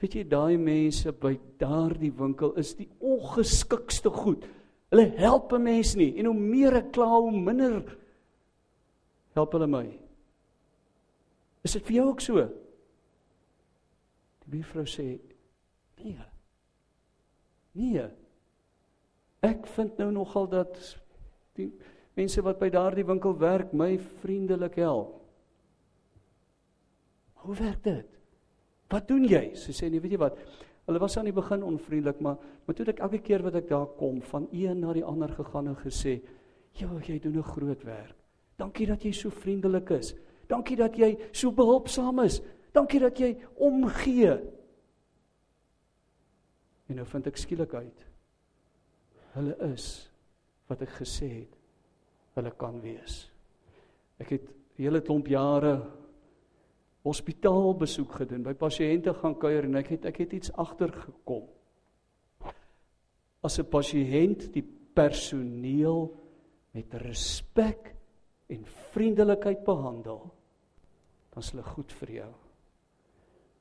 weet 0.00 0.16
jy 0.16 0.24
daai 0.28 0.56
mense 0.60 1.12
by 1.20 1.34
daardie 1.60 2.12
winkel 2.16 2.52
is 2.60 2.74
die 2.78 2.88
ongeskikste 3.00 4.12
goed. 4.12 4.44
Hulle 4.90 5.06
help 5.16 5.52
'n 5.52 5.62
mens 5.62 5.94
nie 5.94 6.16
en 6.18 6.26
hoe 6.26 6.34
meer 6.34 6.76
ek 6.76 6.92
kla 6.92 7.06
hoe 7.06 7.30
minder 7.30 7.96
help 9.34 9.52
hulle 9.52 9.66
my. 9.66 9.86
Is 11.62 11.72
dit 11.72 11.86
vir 11.86 11.94
jou 11.94 12.06
ook 12.08 12.20
so? 12.20 12.46
Die 14.40 14.50
buurvrou 14.50 14.84
sê 14.84 15.20
nee. 16.02 16.18
Nee. 17.72 18.08
Ek 19.40 19.66
vind 19.76 19.98
nou 19.98 20.10
nogal 20.10 20.48
dat 20.50 20.76
die 21.54 21.70
mense 22.18 22.42
wat 22.42 22.58
by 22.58 22.68
daardie 22.72 23.06
winkel 23.06 23.36
werk 23.38 23.72
my 23.72 23.98
vriendelik 24.20 24.74
help. 24.74 25.20
Hoe 27.44 27.54
werk 27.56 27.84
dit? 27.84 28.18
Wat 28.90 29.06
doen 29.08 29.24
jy? 29.24 29.54
Sy 29.56 29.72
sê 29.72 29.88
nee, 29.88 30.00
weet 30.02 30.16
jy 30.16 30.20
wat? 30.20 30.40
Hulle 30.90 30.98
was 30.98 31.14
aan 31.20 31.28
die 31.28 31.34
begin 31.34 31.62
onvriendelik, 31.62 32.18
maar 32.18 32.40
maar 32.66 32.74
toe 32.74 32.84
ek 32.90 32.98
elke 32.98 33.20
keer 33.22 33.44
wat 33.46 33.54
ek 33.60 33.68
daar 33.68 33.86
kom, 33.94 34.16
van 34.26 34.48
een 34.50 34.80
na 34.82 34.90
die 34.92 35.04
ander 35.06 35.30
gegaan 35.30 35.68
en 35.70 35.76
gesê, 35.78 36.20
"Ja, 36.74 36.88
jy 37.06 37.20
doen 37.20 37.38
'n 37.38 37.42
groot 37.42 37.82
werk. 37.84 38.16
Dankie 38.56 38.86
dat 38.86 39.02
jy 39.02 39.12
so 39.12 39.30
vriendelik 39.30 39.90
is. 39.90 40.14
Dankie 40.48 40.76
dat 40.76 40.96
jy 40.96 41.16
so 41.32 41.52
behulpsaam 41.52 42.18
is. 42.18 42.42
Dankie 42.72 42.98
dat 43.00 43.18
jy 43.18 43.36
omgee." 43.54 44.40
En 46.88 46.96
nou 46.96 47.06
vind 47.06 47.26
ek 47.26 47.36
skielik 47.36 47.74
uit. 47.74 48.06
Hulle 49.32 49.56
is 49.72 50.10
wat 50.66 50.82
ek 50.82 50.90
gesê 50.90 51.28
het 51.28 51.56
hulle 52.34 52.50
kan 52.50 52.80
wees. 52.80 53.30
Ek 54.18 54.30
het 54.30 54.50
hele 54.76 55.00
klomp 55.00 55.26
jare 55.26 55.82
hospitaalbesoek 57.06 58.20
gedoen, 58.20 58.44
by 58.44 58.54
pasiënte 58.58 59.14
gaan 59.20 59.36
kuier 59.40 59.68
en 59.68 59.80
ek 59.80 59.94
het 59.94 60.10
ek 60.10 60.20
het 60.24 60.36
iets 60.36 60.52
agtergekom. 60.52 61.46
As 63.42 63.58
'n 63.58 63.64
pasiënt 63.64 64.52
die 64.52 64.66
personeel 64.94 66.12
met 66.74 66.94
respek 66.94 67.94
en 68.48 68.64
vriendelikheid 68.92 69.64
behandel, 69.64 70.30
dan 71.30 71.42
is 71.42 71.50
hulle 71.50 71.62
goed 71.62 71.92
vir 71.92 72.10
jou. 72.10 72.32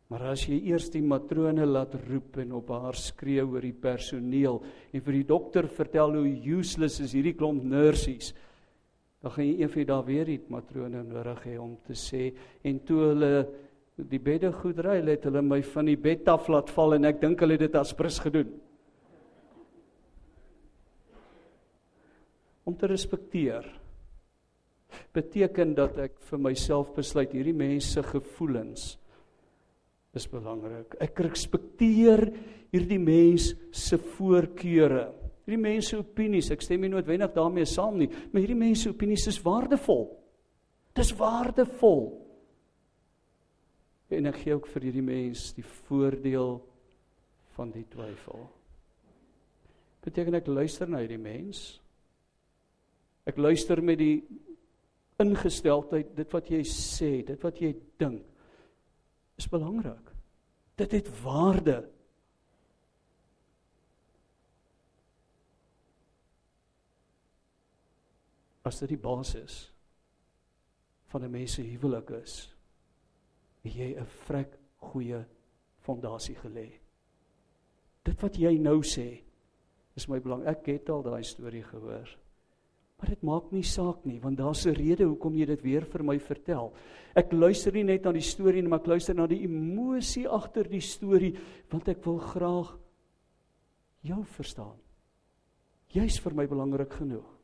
Maar 0.10 0.32
as 0.32 0.48
jy 0.50 0.58
eers 0.72 0.90
die 0.90 1.04
matrone 1.06 1.66
laat 1.70 1.94
roep 2.08 2.40
en 2.42 2.56
op 2.58 2.72
haar 2.74 2.98
skree 2.98 3.44
oor 3.46 3.62
die 3.62 3.78
personeel 3.78 4.64
en 4.92 5.02
vir 5.06 5.14
die 5.14 5.28
dokter 5.30 5.68
vertel 5.68 6.16
hoe 6.18 6.32
useless 6.58 7.00
is 7.00 7.14
hierdie 7.14 7.36
klomp 7.38 7.64
nurses, 7.64 8.34
dan 9.20 9.32
gaan 9.32 9.46
jy 9.46 9.56
eendag 9.60 9.88
daar 9.88 10.06
weer 10.08 10.26
die 10.26 10.40
matrone 10.48 11.04
nodig 11.04 11.42
hê 11.44 11.58
om 11.60 11.76
te 11.88 11.96
sê 11.98 12.30
en 12.64 12.80
toe 12.88 13.00
hulle 13.10 13.34
die 14.00 14.22
bedde 14.24 14.52
goed 14.56 14.80
ry 14.80 15.02
het 15.04 15.26
hulle 15.28 15.42
my 15.44 15.60
van 15.74 15.90
die 15.92 16.00
bed 16.00 16.28
af 16.32 16.48
laat 16.48 16.72
val 16.72 16.96
en 16.96 17.10
ek 17.10 17.20
dink 17.20 17.42
hulle 17.44 17.58
het 17.58 17.66
dit 17.68 17.76
as 17.76 17.92
prins 17.98 18.20
gedoen. 18.24 18.54
Om 22.64 22.78
te 22.80 22.88
respekteer 22.88 23.68
beteken 25.14 25.76
dat 25.76 25.98
ek 26.00 26.16
vir 26.30 26.42
myself 26.42 26.94
besluit 26.96 27.34
hierdie 27.34 27.58
mense 27.58 28.02
gevoelens 28.08 28.94
is 30.16 30.28
belangrik. 30.30 30.96
Ek 31.02 31.20
respekteer 31.26 32.24
hierdie 32.72 33.02
mens 33.02 33.52
se 33.76 34.00
voorkeure 34.16 35.10
Hierdie 35.50 35.64
mense 35.66 35.98
opinies, 35.98 36.52
ek 36.54 36.62
stem 36.62 36.84
nie 36.86 36.92
noodwendig 36.94 37.32
daarmee 37.34 37.66
saam 37.66 37.96
nie, 37.98 38.06
maar 38.30 38.44
hierdie 38.44 38.60
mense 38.60 38.92
opinies 38.92 39.24
is 39.32 39.40
waardevol. 39.42 40.04
Dis 40.94 41.10
waardevol. 41.18 42.04
En 44.14 44.30
ek 44.30 44.44
gee 44.44 44.54
ook 44.54 44.70
vir 44.70 44.86
hierdie 44.86 45.06
mens 45.08 45.48
die 45.58 45.66
voordeel 45.66 46.60
van 47.56 47.74
die 47.74 47.82
twyfel. 47.90 48.46
Beteken 50.06 50.38
ek 50.38 50.54
luister 50.54 50.86
na 50.86 51.02
hierdie 51.02 51.18
mens? 51.18 51.64
Ek 53.26 53.42
luister 53.42 53.82
met 53.82 53.98
die 53.98 54.20
ingesteldheid 55.18 56.14
dit 56.14 56.38
wat 56.38 56.54
jy 56.54 56.62
sê, 56.62 57.10
dit 57.26 57.42
wat 57.42 57.58
jy 57.58 57.74
dink 57.98 58.22
is 59.42 59.50
belangrik. 59.50 60.14
Dit 60.78 60.94
het 60.94 61.10
waarde. 61.26 61.82
As 68.70 68.78
dit 68.84 68.92
die 68.94 69.02
basis 69.02 69.72
van 71.10 71.24
'n 71.26 71.32
mens 71.32 71.54
se 71.58 71.64
huwelik 71.66 72.10
is, 72.22 72.54
het 73.64 73.74
jy 73.74 73.96
'n 73.98 74.06
vrek 74.06 74.60
goeie 74.78 75.26
fondasie 75.82 76.36
gelê. 76.36 76.70
Dit 78.04 78.22
wat 78.22 78.38
jy 78.38 78.58
nou 78.58 78.82
sê 78.84 79.24
is 79.96 80.08
my 80.08 80.20
belang. 80.20 80.46
Ek 80.46 80.66
het 80.66 80.90
al 80.90 81.02
daai 81.02 81.24
storie 81.24 81.64
gehoor. 81.64 82.18
Maar 83.00 83.10
dit 83.10 83.22
maak 83.24 83.52
nie 83.52 83.64
saak 83.64 84.06
nie, 84.06 84.20
want 84.20 84.38
daar's 84.38 84.66
'n 84.66 84.76
rede 84.76 85.04
hoekom 85.04 85.36
jy 85.36 85.46
dit 85.46 85.62
weer 85.62 85.86
vir 85.86 86.04
my 86.04 86.20
vertel. 86.20 86.74
Ek 87.16 87.32
luister 87.32 87.74
nie 87.74 87.84
net 87.84 88.04
na 88.04 88.12
die 88.12 88.22
storie 88.22 88.62
nie, 88.62 88.70
maar 88.70 88.82
ek 88.82 88.88
luister 88.88 89.16
na 89.16 89.28
die 89.28 89.44
emosie 89.44 90.28
agter 90.28 90.70
die 90.70 90.82
storie, 90.82 91.36
want 91.70 91.88
ek 91.88 92.06
wil 92.06 92.18
graag 92.18 92.78
jou 94.02 94.24
verstaan. 94.26 94.78
Jy's 95.88 96.20
vir 96.20 96.34
my 96.34 96.46
belangrik 96.46 96.94
genoeg. 96.94 97.39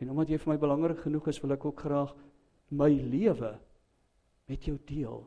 En 0.00 0.10
omdat 0.12 0.30
jy 0.32 0.38
vir 0.40 0.52
my 0.52 0.58
belangrik 0.60 1.00
genoeg 1.04 1.30
is, 1.32 1.40
wil 1.40 1.54
ek 1.56 1.64
ook 1.64 1.86
graag 1.86 2.12
my 2.76 2.90
lewe 2.90 3.54
met 4.50 4.66
jou 4.68 4.76
deel. 4.88 5.22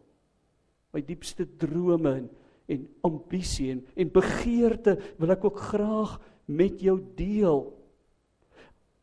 My 0.94 1.02
diepste 1.06 1.46
drome 1.60 2.14
en, 2.22 2.30
en 2.70 2.86
ambisie 3.08 3.72
en, 3.74 3.84
en 3.96 4.14
begeerte 4.14 4.98
wil 5.20 5.34
ek 5.36 5.46
ook 5.50 5.60
graag 5.72 6.18
met 6.50 6.82
jou 6.82 6.98
deel. 7.18 7.66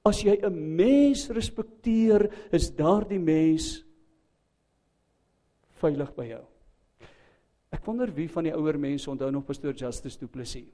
As 0.07 0.23
jy 0.23 0.39
'n 0.39 0.77
mens 0.77 1.29
respekteer, 1.35 2.31
is 2.53 2.71
daardie 2.71 3.19
mens 3.19 3.83
veilig 5.83 6.15
by 6.15 6.27
jou. 6.31 6.45
Ek 7.75 7.85
wonder 7.85 8.11
wie 8.15 8.29
van 8.29 8.45
die 8.45 8.55
ouer 8.55 8.79
mense 8.79 9.11
onthou 9.11 9.31
nog 9.31 9.45
pastoor 9.45 9.75
Justice 9.75 10.19
Du 10.19 10.27
Plessis. 10.27 10.71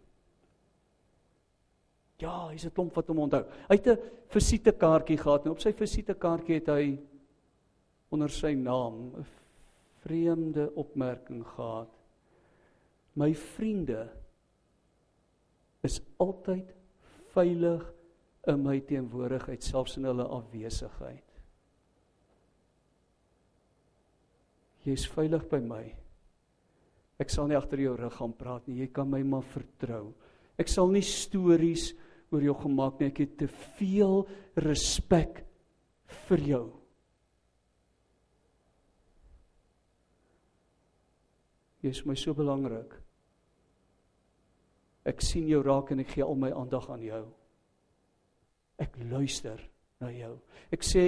Ja, 2.23 2.49
hy's 2.51 2.67
'n 2.67 2.75
klomp 2.75 2.95
wat 2.95 3.09
hom 3.09 3.19
onthou. 3.19 3.45
Hy 3.69 3.77
het 3.77 3.87
'n 3.87 3.99
visitekaartjie 4.29 5.19
gehad 5.19 5.45
en 5.45 5.53
op 5.53 5.61
sy 5.61 5.73
visitekaartjie 5.73 6.55
het 6.55 6.69
hy 6.69 6.99
onder 8.11 8.31
sy 8.31 8.55
naam 8.55 9.17
'n 9.17 9.27
vreemde 10.03 10.71
opmerking 10.75 11.47
gehad. 11.47 11.89
My 13.15 13.35
vriende 13.35 14.09
is 15.83 16.01
altyd 16.19 16.75
veilig 17.35 17.93
in 18.47 18.63
my 18.63 18.81
teenwoordigheid 18.81 19.63
selfs 19.63 19.97
in 19.97 20.05
hulle 20.05 20.25
afwesigheid. 20.25 21.29
Jy's 24.83 25.07
veilig 25.07 25.49
by 25.49 25.59
my. 25.59 25.95
Ek 27.19 27.31
sal 27.31 27.47
nie 27.47 27.57
agter 27.57 27.79
jou 27.79 27.97
rug 27.97 28.15
gaan 28.19 28.33
praat 28.33 28.67
nie. 28.67 28.81
Jy 28.81 28.87
kan 28.87 29.11
my 29.11 29.23
maar 29.23 29.43
vertrou. 29.43 30.13
Ek 30.59 30.69
sal 30.69 30.91
nie 30.91 31.05
stories 31.07 31.93
oor 32.33 32.45
jou 32.45 32.55
gemaak 32.65 33.01
nie. 33.01 33.11
Ek 33.13 33.23
het 33.25 33.37
te 33.43 33.49
veel 33.79 34.23
respek 34.65 35.43
vir 36.29 36.47
jou. 36.53 36.65
Jy 41.83 41.91
is 41.91 42.05
my 42.07 42.15
so 42.19 42.35
belangrik. 42.39 42.95
Ek 45.09 45.23
sien 45.25 45.49
jou 45.51 45.63
raak 45.67 45.91
en 45.91 46.05
ek 46.05 46.13
gee 46.15 46.23
al 46.23 46.39
my 46.39 46.53
aandag 46.55 46.87
aan 46.95 47.03
jou. 47.03 47.25
Ek 48.83 48.95
luister 49.11 49.59
na 50.03 50.13
jou. 50.15 50.37
Ek 50.75 50.87
sê 50.87 51.07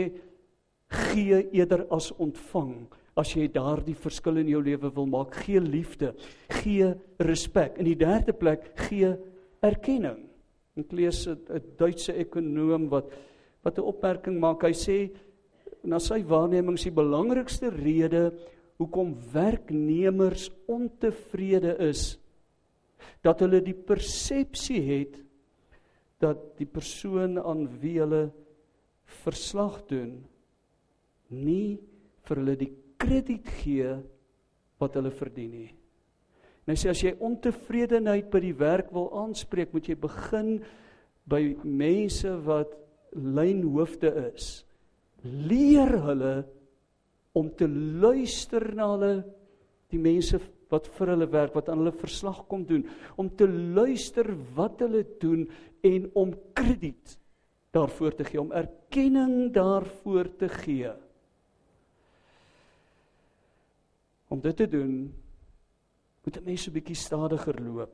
gee 0.91 1.41
eerder 1.55 1.87
as 1.95 2.11
ontvang. 2.19 2.89
As 3.15 3.31
jy 3.37 3.47
daardie 3.55 3.95
verskil 3.95 4.41
in 4.43 4.51
jou 4.51 4.61
lewe 4.67 4.91
wil 4.97 5.07
maak, 5.07 5.37
gee 5.45 5.63
liefde, 5.63 6.11
gee 6.59 6.91
respek. 7.23 7.79
In 7.79 7.87
die 7.93 7.99
derde 7.99 8.35
plek, 8.35 8.73
gee 8.89 9.13
erkenning. 9.63 10.25
Ek 10.77 10.93
lees 10.93 11.27
'n 11.29 11.63
Duitse 11.79 12.13
ekonoom 12.13 12.89
wat 12.91 13.13
wat 13.63 13.79
'n 13.79 13.89
opmerking 13.89 14.39
maak. 14.41 14.63
Hy 14.63 14.73
sê 14.73 15.11
na 15.85 15.99
sy 15.99 16.23
waarneming 16.23 16.77
is 16.77 16.85
die 16.85 16.91
belangrikste 16.91 17.71
rede 17.71 18.33
hoekom 18.79 19.15
werknemers 19.33 20.51
ontevrede 20.67 21.77
is 21.79 22.19
dat 23.23 23.41
hulle 23.41 23.61
die 23.61 23.77
persepsie 23.77 24.81
het 24.83 25.21
dat 26.21 26.57
die 26.59 26.67
persoon 26.67 27.39
aan 27.39 27.67
wie 27.81 27.99
hulle 28.01 28.33
verslag 29.25 29.83
doen 29.87 30.25
nie 31.31 31.79
vir 32.25 32.41
hulle 32.41 32.57
die 32.57 32.73
krediet 32.99 33.49
gee 33.61 33.95
wat 34.81 34.97
hulle 34.97 35.11
verdien 35.11 35.51
nie. 35.51 35.73
En 36.65 36.73
hy 36.73 36.79
sê 36.81 36.91
as 36.93 37.03
jy 37.05 37.13
ontevredenheid 37.21 38.31
by 38.33 38.41
die 38.41 38.57
werk 38.57 38.89
wil 38.95 39.11
aanspreek, 39.21 39.75
moet 39.75 39.91
jy 39.91 39.97
begin 40.01 40.57
by 41.29 41.43
mense 41.65 42.31
wat 42.47 42.73
lynhoofde 43.15 44.11
is. 44.33 44.65
Leer 45.25 45.93
hulle 46.07 46.35
om 47.37 47.51
te 47.59 47.69
luister 47.69 48.65
na 48.77 48.89
hulle 48.95 49.15
die 49.93 50.01
mense 50.01 50.41
wat 50.73 50.89
vir 50.97 51.13
hulle 51.13 51.29
werk, 51.31 51.55
wat 51.55 51.69
aan 51.69 51.83
hulle 51.83 51.95
verslag 51.95 52.41
kom 52.51 52.65
doen, 52.67 52.87
om 53.21 53.29
te 53.29 53.47
luister 53.47 54.31
wat 54.57 54.81
hulle 54.83 55.05
doen 55.23 55.45
en 55.85 56.09
om 56.19 56.33
krediet 56.57 57.19
daarvoor 57.75 58.15
te 58.15 58.27
gee, 58.29 58.41
om 58.41 58.55
erkenning 58.55 59.51
daarvoor 59.55 60.31
te 60.39 60.49
gee. 60.49 60.93
Om 64.31 64.41
dit 64.43 64.57
te 64.57 64.69
doen, 64.71 64.95
moet 66.25 66.37
'n 66.37 66.45
mens 66.45 66.67
'n 66.69 66.73
bietjie 66.73 66.97
stadiger 66.97 67.61
loop. 67.61 67.93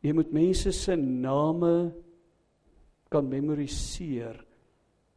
Jy 0.00 0.12
moet 0.12 0.32
mense 0.32 0.72
se 0.72 0.96
name 0.96 1.94
kan 3.08 3.28
memoriseer. 3.28 4.44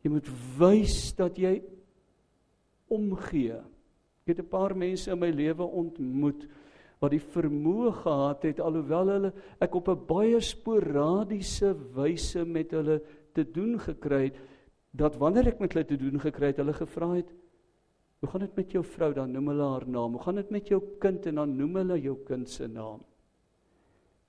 Jy 0.04 0.10
moet 0.10 0.28
wys 0.58 1.16
dat 1.16 1.38
jy 1.38 1.62
omgee. 2.88 3.58
Ek 4.24 4.28
het 4.36 4.40
'n 4.40 4.50
paar 4.50 4.76
mense 4.76 5.12
in 5.12 5.20
my 5.20 5.30
lewe 5.30 5.64
ontmoet 5.64 6.48
wat 7.00 7.12
die 7.12 7.22
vermoë 7.22 7.92
gehad 8.02 8.44
het 8.44 8.60
alhoewel 8.60 9.08
hulle 9.08 9.34
ek 9.60 9.76
op 9.76 9.90
'n 9.90 10.06
baie 10.08 10.40
sporadiese 10.42 11.76
wyse 11.94 12.46
met 12.46 12.72
hulle 12.72 13.02
te 13.34 13.44
doen 13.44 13.78
gekry 13.80 14.24
het 14.24 14.40
dat 14.92 15.16
wanneer 15.16 15.48
ek 15.48 15.60
met 15.60 15.74
hulle 15.74 15.86
te 15.86 15.98
doen 15.98 16.20
gekry 16.20 16.48
het 16.48 16.58
hulle 16.58 16.74
gevra 16.74 17.14
het 17.14 17.30
hoe 18.20 18.30
gaan 18.30 18.46
dit 18.46 18.56
met 18.56 18.72
jou 18.72 18.84
vrou 18.84 19.14
dan 19.14 19.32
noem 19.32 19.54
hulle 19.54 19.70
haar 19.72 19.88
naam 19.88 20.18
hoe 20.18 20.24
gaan 20.24 20.42
dit 20.42 20.52
met 20.52 20.68
jou 20.74 20.82
kind 21.00 21.26
en 21.26 21.42
dan 21.44 21.56
noem 21.58 21.82
hulle 21.82 22.02
jou 22.02 22.18
kind 22.26 22.50
se 22.50 22.68
naam 22.68 23.02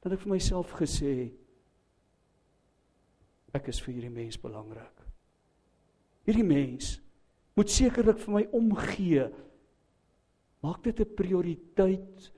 dan 0.02 0.14
ek 0.14 0.24
vir 0.24 0.34
myself 0.36 0.72
gesê 0.78 1.12
ek 3.56 3.68
is 3.72 3.80
vir 3.84 3.94
hierdie 3.94 4.14
mens 4.14 4.40
belangrik 4.40 5.04
hierdie 6.28 6.46
mens 6.46 6.96
moet 7.58 7.70
sekerlik 7.72 8.20
vir 8.22 8.34
my 8.34 8.44
omgee 8.54 9.28
maak 10.62 10.82
dit 10.82 11.00
'n 11.00 11.14
prioriteit 11.14 12.32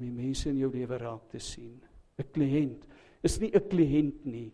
om 0.00 0.06
die 0.06 0.16
mense 0.16 0.48
in 0.48 0.58
jou 0.58 0.70
lewe 0.72 0.98
raak 0.98 1.28
te 1.28 1.38
sien. 1.38 1.80
'n 2.18 2.24
Kliënt 2.32 2.84
is 3.22 3.40
nie 3.40 3.50
'n 3.52 3.68
kliënt 3.68 4.24
nie. 4.24 4.52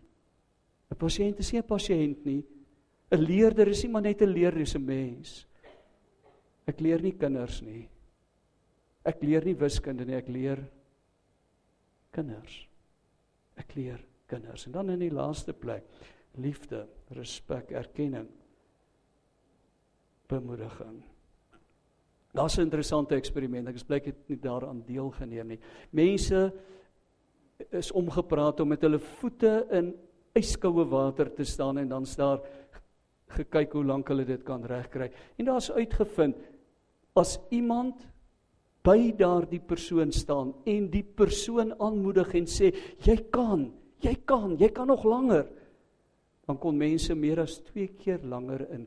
'n 0.90 0.96
Pasiënt 0.96 1.38
is 1.38 1.52
nie 1.52 1.60
'n 1.60 1.66
pasiënt 1.66 2.24
nie. 2.24 2.44
'n 3.12 3.20
Leerder 3.20 3.68
is 3.68 3.82
nie 3.84 3.92
maar 3.92 4.02
net 4.02 4.22
'n 4.22 4.32
leerder, 4.32 4.58
dis 4.58 4.74
'n 4.74 4.84
mens. 4.84 5.46
Ek 6.66 6.80
leer 6.82 7.02
nie 7.02 7.14
kinders 7.14 7.60
nie. 7.62 7.84
Ek 9.06 9.22
leer 9.22 9.44
nie 9.46 9.54
wiskunde 9.54 10.06
nie, 10.06 10.16
ek 10.18 10.28
leer 10.28 10.62
kinders. 12.14 12.64
Ek 13.56 13.76
leer 13.78 14.02
kinders. 14.26 14.66
En 14.66 14.74
dan 14.74 14.90
in 14.96 15.04
die 15.04 15.14
laaste 15.14 15.54
plek, 15.54 15.86
liefde, 16.42 16.84
respek, 17.14 17.70
erkenning, 17.78 18.26
bemoediging. 20.28 20.98
Daar's 22.36 22.58
'n 22.58 22.66
interessante 22.66 23.14
eksperiment. 23.14 23.68
Ek 23.68 23.76
is 23.76 23.84
bly 23.84 23.96
ek 23.96 24.06
het 24.06 24.28
nie 24.28 24.36
daaraan 24.36 24.82
deelgeneem 24.84 25.48
nie. 25.48 25.60
Mense 25.90 26.52
is 27.70 27.92
omgepraat 27.92 28.60
om 28.60 28.68
met 28.68 28.82
hulle 28.82 28.98
voete 28.98 29.66
in 29.70 29.94
yskoue 30.34 30.84
water 30.84 31.34
te 31.34 31.44
staan 31.44 31.78
en 31.78 31.88
dan 31.88 32.06
staar 32.06 32.40
gekyk 33.26 33.72
hoe 33.72 33.84
lank 33.84 34.08
hulle 34.08 34.24
dit 34.24 34.42
kan 34.42 34.64
regkry. 34.64 35.10
En 35.38 35.44
daar's 35.44 35.70
uitgevind 35.70 36.36
as 37.16 37.38
iemand 37.50 38.04
by 38.86 39.10
daardie 39.18 39.60
persoon 39.60 40.12
staan 40.14 40.52
en 40.68 40.90
die 40.92 41.02
persoon 41.02 41.72
aanmoedig 41.82 42.34
en 42.38 42.46
sê 42.50 42.70
jy 43.02 43.16
kan, 43.34 43.66
jy 44.04 44.14
kan, 44.28 44.54
jy 44.60 44.68
kan 44.74 44.86
nog 44.92 45.04
langer, 45.08 45.48
dan 46.46 46.60
kon 46.62 46.78
mense 46.78 47.14
meer 47.18 47.42
as 47.42 47.58
2 47.72 47.88
keer 47.98 48.22
langer 48.22 48.68
in 48.76 48.86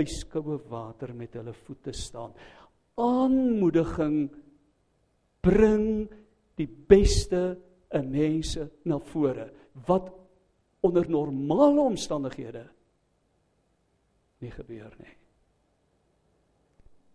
yskoue 0.00 0.56
water 0.70 1.12
met 1.12 1.34
hulle 1.36 1.52
voete 1.66 1.92
staan 1.92 2.32
aanmoediging 3.00 4.28
bring 5.44 6.08
die 6.60 6.68
beste 6.68 7.42
in 7.96 8.10
mense 8.12 8.66
na 8.88 8.98
vore 9.12 9.48
wat 9.88 10.10
onder 10.84 11.08
normale 11.10 11.80
omstandighede 11.92 12.64
nie 14.40 14.52
gebeur 14.52 14.92
nie. 15.00 15.19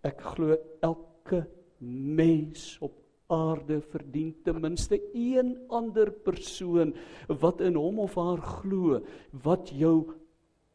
Ek 0.05 0.21
glo 0.21 0.55
elke 0.85 1.41
mens 1.81 2.75
op 2.85 3.01
aarde 3.33 3.79
verdien 3.81 4.35
ten 4.45 4.59
minste 4.61 4.99
een 5.13 5.55
ander 5.73 6.11
persoon 6.11 6.93
wat 7.41 7.61
in 7.65 7.77
hom 7.79 7.99
of 7.99 8.15
haar 8.15 8.41
glo 8.41 8.99
wat 9.43 9.71
jou 9.73 10.13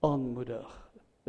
aanmoedig. 0.03 0.71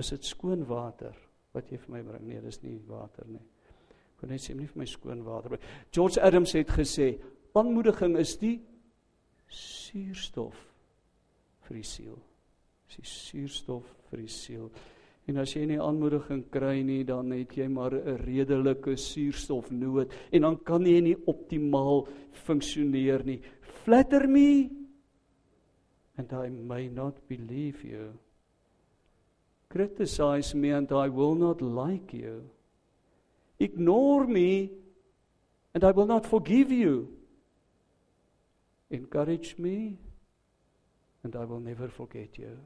Is 0.02 0.10
dit 0.10 0.26
skoon 0.26 0.66
water 0.66 1.14
wat 1.54 1.70
jy 1.70 1.78
vir 1.78 1.94
my 1.94 2.02
bring? 2.08 2.26
Nee, 2.26 2.42
dis 2.42 2.62
nie 2.64 2.80
water 2.88 3.28
nie. 3.30 3.44
Ek 3.44 4.24
kon 4.24 4.34
net 4.34 4.42
sê 4.42 4.56
nie 4.58 4.70
vir 4.70 4.82
my 4.82 4.88
skoon 4.90 5.22
water 5.28 5.54
bring. 5.54 5.70
George 5.94 6.22
Adams 6.24 6.56
het 6.58 6.74
gesê 6.74 7.14
aanmoediging 7.58 8.18
is 8.22 8.34
die 8.42 8.58
suurstof 9.52 10.58
vir 11.68 11.82
die 11.82 11.86
siel. 11.86 12.18
Dis 12.88 12.98
die 12.98 13.12
suurstof 13.12 13.94
vir 14.10 14.24
die 14.24 14.32
siel. 14.32 14.72
En 15.32 15.40
as 15.40 15.54
jy 15.56 15.62
nie 15.64 15.80
aanmoediging 15.80 16.42
kry 16.52 16.82
nie, 16.84 17.06
dan 17.08 17.32
het 17.32 17.54
jy 17.56 17.70
maar 17.72 17.94
'n 17.96 18.18
redelike 18.20 18.98
suurstofnood 19.00 20.12
en 20.32 20.42
dan 20.42 20.58
kan 20.64 20.84
jy 20.84 21.00
nie 21.00 21.16
optimaal 21.26 22.08
funksioneer 22.44 23.24
nie. 23.24 23.40
Flatter 23.86 24.28
me 24.28 24.70
and 26.18 26.34
I 26.34 26.50
may 26.50 26.90
not 26.90 27.16
believe 27.30 27.88
you. 27.88 28.12
Criticize 29.70 30.54
me 30.54 30.72
and 30.72 30.92
I 30.92 31.08
will 31.08 31.36
not 31.36 31.62
like 31.62 32.12
you. 32.14 32.50
Ignore 33.58 34.28
me 34.28 34.70
and 35.74 35.84
I 35.84 35.92
will 35.92 36.08
not 36.08 36.26
forgive 36.26 36.72
you. 36.72 37.08
Encourage 38.90 39.58
me 39.58 39.98
and 41.24 41.36
I 41.36 41.46
will 41.46 41.62
never 41.62 41.88
forget 41.88 42.38
you. 42.38 42.58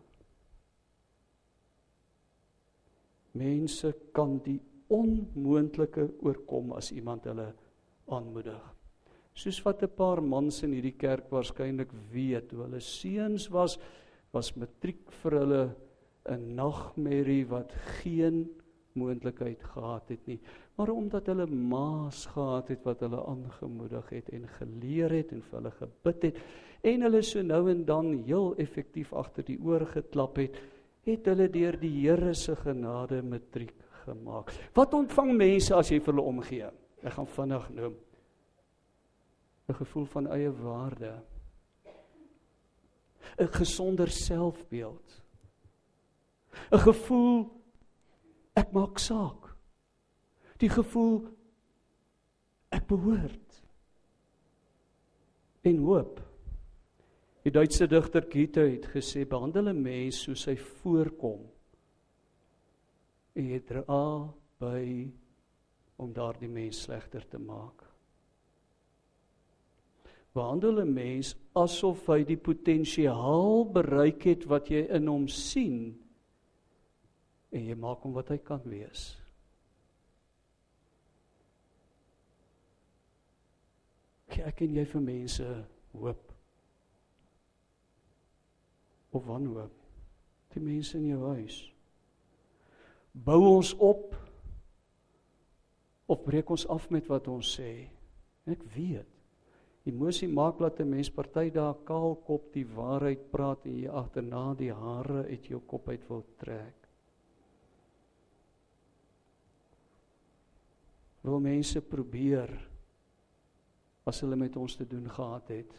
Mense 3.36 3.92
kan 4.16 4.40
die 4.46 4.60
onmoontlike 4.94 6.08
oorkom 6.24 6.74
as 6.78 6.92
iemand 6.96 7.26
hulle 7.30 7.52
aanmoedig. 8.08 8.62
Soos 9.36 9.60
wat 9.66 9.84
'n 9.84 9.96
paar 9.96 10.22
mans 10.24 10.64
in 10.64 10.72
hierdie 10.72 10.98
kerk 10.98 11.30
waarskynlik 11.30 11.92
weet, 12.12 12.52
hoe 12.52 12.64
hulle 12.64 12.80
seuns 12.80 13.50
was, 13.52 13.78
was 14.32 14.56
matriek 14.56 15.12
vir 15.22 15.32
hulle 15.32 15.76
'n 16.30 16.56
nagmerrie 16.56 17.46
wat 17.50 17.72
geen 18.00 18.48
moontlikheid 18.96 19.64
gehad 19.64 20.10
het 20.10 20.28
nie, 20.28 20.40
maar 20.78 20.90
omdat 20.90 21.28
hulle 21.28 21.48
maas 21.48 22.26
gehad 22.32 22.70
het 22.72 22.84
wat 22.84 23.00
hulle 23.00 23.26
aangemoedig 23.28 24.10
het 24.10 24.30
en 24.30 24.48
geleer 24.48 25.12
het 25.12 25.32
en 25.32 25.42
vir 25.42 25.60
hulle 25.60 25.72
gebid 25.72 26.24
het 26.24 26.40
en 26.86 27.02
hulle 27.02 27.22
so 27.22 27.42
nou 27.42 27.70
en 27.72 27.86
dan 27.86 28.14
heel 28.24 28.56
effektief 28.62 29.14
agter 29.14 29.44
die 29.44 29.60
oor 29.60 29.86
geklap 29.86 30.38
het, 30.38 30.56
het 31.06 31.28
hulle 31.30 31.48
deur 31.50 31.78
die 31.80 31.94
Here 32.02 32.34
se 32.34 32.56
genade 32.56 33.22
matriek 33.24 33.76
gemaak. 34.06 34.52
Wat 34.74 34.94
ontvang 34.94 35.32
mense 35.38 35.76
as 35.76 35.92
jy 35.92 36.00
vir 36.00 36.14
hulle 36.14 36.26
omgee? 36.34 36.70
Ek 37.06 37.14
gaan 37.18 37.30
vinnig 37.30 37.70
noem. 37.70 37.96
'n 39.66 39.74
gevoel 39.74 40.06
van 40.06 40.28
eie 40.28 40.52
waarde. 40.52 41.24
'n 43.38 43.52
gesonder 43.52 44.10
selfbeeld. 44.10 45.22
'n 46.72 46.80
gevoel 46.80 47.50
ek 48.54 48.72
maak 48.72 48.98
saak. 48.98 49.56
Die 50.58 50.70
gevoel 50.70 51.26
ek 52.70 52.88
behoort. 52.88 53.64
En 55.62 55.78
hoop. 55.78 56.22
Die 57.46 57.52
Duitse 57.54 57.86
digter 57.86 58.26
Goethe 58.26 58.64
het 58.72 58.88
gesê 58.90 59.22
behandel 59.30 59.70
'n 59.70 59.82
mens 59.82 60.24
soos 60.24 60.46
hy 60.46 60.56
voorkom. 60.58 61.46
En 63.36 63.50
jy 63.50 63.60
dra 63.60 64.34
by 64.60 65.12
om 65.98 66.14
daardie 66.14 66.50
mens 66.50 66.82
slegter 66.82 67.28
te 67.30 67.38
maak. 67.38 67.84
Behandel 70.34 70.82
'n 70.82 70.94
mens 70.94 71.36
asof 71.54 72.08
hy 72.08 72.24
die 72.24 72.38
potensiaal 72.38 73.72
bereik 73.72 74.24
het 74.24 74.46
wat 74.46 74.68
jy 74.70 74.88
in 74.90 75.08
hom 75.08 75.28
sien 75.28 76.02
en 77.52 77.66
jy 77.66 77.76
maak 77.76 78.02
hom 78.02 78.14
wat 78.14 78.30
hy 78.30 78.38
kan 78.38 78.62
wees. 78.66 79.22
Kyk 84.28 84.62
en 84.62 84.74
jy 84.74 84.86
vir 84.86 85.02
mense 85.02 85.68
hoop 85.94 86.25
of 89.16 89.26
wanhoop. 89.26 89.74
Die 90.56 90.64
mense 90.64 90.98
in 91.00 91.10
jou 91.10 91.34
huis. 91.36 91.58
Bou 93.16 93.42
ons 93.48 93.74
op 93.80 94.16
of 96.12 96.22
breek 96.24 96.52
ons 96.54 96.68
af 96.70 96.90
met 96.94 97.08
wat 97.10 97.28
ons 97.32 97.56
sê? 97.58 97.88
Ek 98.46 98.62
weet. 98.76 99.10
Emosie 99.86 100.28
maak 100.28 100.60
dat 100.60 100.80
'n 100.80 100.90
mens 100.90 101.10
party 101.10 101.50
daar 101.50 101.76
kaal 101.86 102.16
kop 102.16 102.54
die 102.54 102.66
waarheid 102.66 103.32
praat 103.32 103.66
en 103.66 103.78
jy 103.78 103.90
agterna 103.90 104.54
die 104.54 104.74
hare 104.74 105.26
uit 105.30 105.46
jou 105.46 105.60
kop 105.60 105.90
uit 105.90 106.08
wil 106.10 106.26
trek. 106.38 106.76
Wil 111.22 111.40
mense 111.40 111.82
probeer 111.82 112.50
as 114.06 114.22
hulle 114.22 114.36
met 114.36 114.56
ons 114.56 114.76
te 114.76 114.86
doen 114.86 115.10
gehad 115.10 115.48
het 115.48 115.74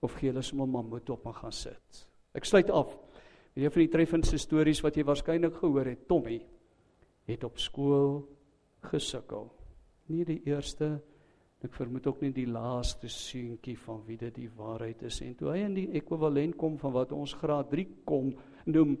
of 0.00 0.12
gee 0.12 0.30
hulle 0.30 0.42
sommer 0.42 0.68
maar 0.68 0.84
moed 0.84 1.10
op 1.10 1.26
en 1.26 1.34
gaan 1.34 1.52
sit. 1.52 2.09
Ek 2.34 2.44
sluit 2.44 2.70
af. 2.70 2.96
Een 3.54 3.70
van 3.70 3.82
die 3.82 3.90
treffendste 3.90 4.38
stories 4.38 4.82
wat 4.84 4.96
jy 4.96 5.04
waarskynlik 5.04 5.56
gehoor 5.58 5.88
het, 5.90 6.06
Tommy 6.08 6.40
het 7.30 7.44
op 7.44 7.58
skool 7.58 8.22
gesukkel. 8.90 9.50
Nie 10.10 10.24
die 10.24 10.40
eerste 10.46 11.00
ek 11.60 11.74
vermoed 11.76 12.06
ook 12.08 12.22
nie 12.24 12.32
die 12.32 12.48
laaste 12.48 13.08
seentjie 13.12 13.76
van 13.82 14.00
wie 14.06 14.16
dit 14.20 14.32
die 14.32 14.48
waarheid 14.56 15.02
is 15.08 15.20
en 15.24 15.34
toe 15.36 15.50
hy 15.52 15.58
in 15.66 15.76
die 15.76 15.88
ekwivalent 16.00 16.56
kom 16.60 16.78
van 16.80 16.94
wat 16.94 17.12
ons 17.12 17.34
graad 17.36 17.68
3 17.72 17.84
kom 18.08 18.30
noem 18.72 18.94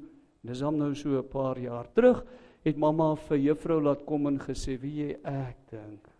dis 0.44 0.60
hom 0.64 0.76
nou 0.76 0.92
so 0.94 1.16
'n 1.16 1.28
paar 1.32 1.58
jaar 1.58 1.88
terug 1.96 2.20
het 2.64 2.76
mamma 2.76 3.14
vir 3.14 3.38
juffrou 3.38 3.80
laat 3.80 4.04
kom 4.04 4.26
en 4.26 4.38
gesê 4.38 4.76
wie 4.80 5.06
jy 5.06 5.16
ek 5.24 5.56
dink 5.70 6.10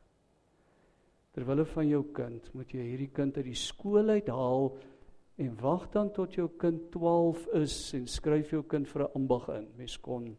terwyl 1.34 1.64
van 1.64 1.88
jou 1.88 2.02
kind 2.12 2.54
moet 2.54 2.72
jy 2.72 2.88
hierdie 2.88 3.12
kind 3.12 3.36
uit 3.36 3.44
die 3.44 3.54
skool 3.68 4.08
uithaal 4.08 4.72
en 5.40 5.56
wag 5.60 5.88
dan 5.94 6.10
tot 6.12 6.34
jou 6.36 6.48
kind 6.60 6.90
12 6.92 7.46
is 7.62 7.74
en 7.96 8.06
skryf 8.08 8.52
jou 8.52 8.62
kind 8.68 8.88
vir 8.88 9.02
'n 9.02 9.12
ambag 9.14 9.48
in. 9.48 9.68
Mens 9.76 9.96
kon 9.98 10.36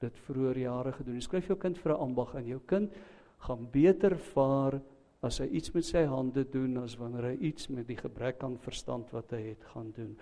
dit 0.00 0.18
vroeër 0.26 0.58
jare 0.58 0.92
gedoen. 0.92 1.20
Skryf 1.20 1.46
jou 1.46 1.58
kind 1.58 1.78
vir 1.78 1.92
'n 1.92 2.00
ambag 2.00 2.34
in. 2.34 2.46
Jou 2.46 2.60
kind 2.66 2.92
gaan 3.38 3.70
beter 3.70 4.18
vaar 4.18 4.80
as 5.22 5.38
hy 5.38 5.46
iets 5.46 5.72
met 5.74 5.84
sy 5.84 6.04
hande 6.04 6.44
doen 6.44 6.76
as 6.76 6.96
wanneer 6.96 7.22
hy 7.22 7.36
iets 7.40 7.68
met 7.68 7.86
die 7.86 7.96
gebrek 7.96 8.42
aan 8.42 8.58
verstand 8.58 9.10
wat 9.12 9.30
hy 9.30 9.42
het 9.42 9.64
gaan 9.64 9.92
doen. 9.92 10.16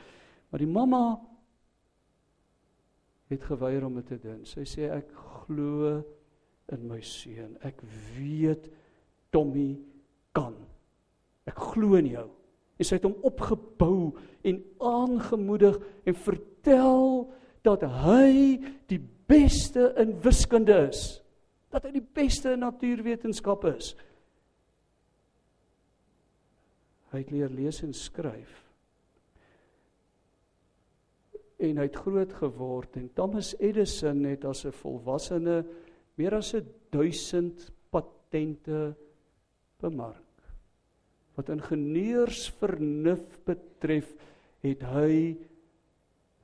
Maar 0.51 0.59
die 0.59 0.73
mamma 0.73 1.21
het 3.29 3.43
geweier 3.43 3.85
om 3.85 3.95
dit 3.95 4.07
te 4.07 4.19
doen. 4.19 4.45
Sy 4.45 4.61
sê 4.61 4.91
ek 4.91 5.13
glo 5.13 6.05
in 6.69 6.89
my 6.89 7.01
seun. 7.01 7.57
Ek 7.63 7.81
weet 8.19 8.71
Tommy 9.31 9.79
kan. 10.33 10.55
Ek 11.47 11.57
glo 11.57 11.95
in 11.95 12.07
jou 12.07 12.40
en 12.81 12.89
sy 12.89 12.97
het 12.97 13.05
hom 13.05 13.19
opgebou 13.29 14.15
en 14.49 14.61
aangemoedig 14.81 15.77
en 16.09 16.17
vertel 16.17 17.27
dat 17.67 17.85
hy 17.85 18.57
die 18.89 19.03
beste 19.29 19.91
in 20.01 20.15
wiskunde 20.25 20.79
is. 20.89 21.03
Dat 21.71 21.85
hy 21.85 21.93
die 21.99 22.07
beste 22.17 22.55
in 22.57 22.65
natuurwetenskappe 22.65 23.75
is. 23.77 23.93
Hy 27.13 27.21
het 27.21 27.35
leer 27.35 27.53
lees 27.53 27.83
en 27.85 27.93
skryf. 27.95 28.57
En 31.61 31.77
hy 31.77 31.87
het 31.91 32.01
groot 32.01 32.33
geword 32.41 32.97
en 32.97 33.11
Thomas 33.13 33.53
Edison 33.61 34.25
het 34.25 34.47
as 34.49 34.65
'n 34.65 34.73
volwassene 34.73 35.65
meer 36.17 36.35
as 36.35 36.55
1000 36.91 37.69
patente 37.91 38.97
bemark 39.77 40.30
wat 41.41 41.53
ingenieursvernuf 41.55 43.41
betref, 43.49 44.13
het 44.61 44.85
hy 44.93 45.15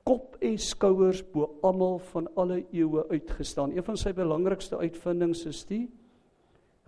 kop 0.07 0.37
en 0.41 0.57
skouers 0.61 1.21
bo 1.33 1.51
almal 1.67 1.99
van 2.13 2.29
alle 2.39 2.61
eeue 2.71 3.03
uitgestaan. 3.11 3.75
Een 3.75 3.85
van 3.85 3.99
sy 3.99 4.13
belangrikste 4.15 4.79
uitvindings 4.79 5.43
is 5.49 5.63
die 5.69 5.85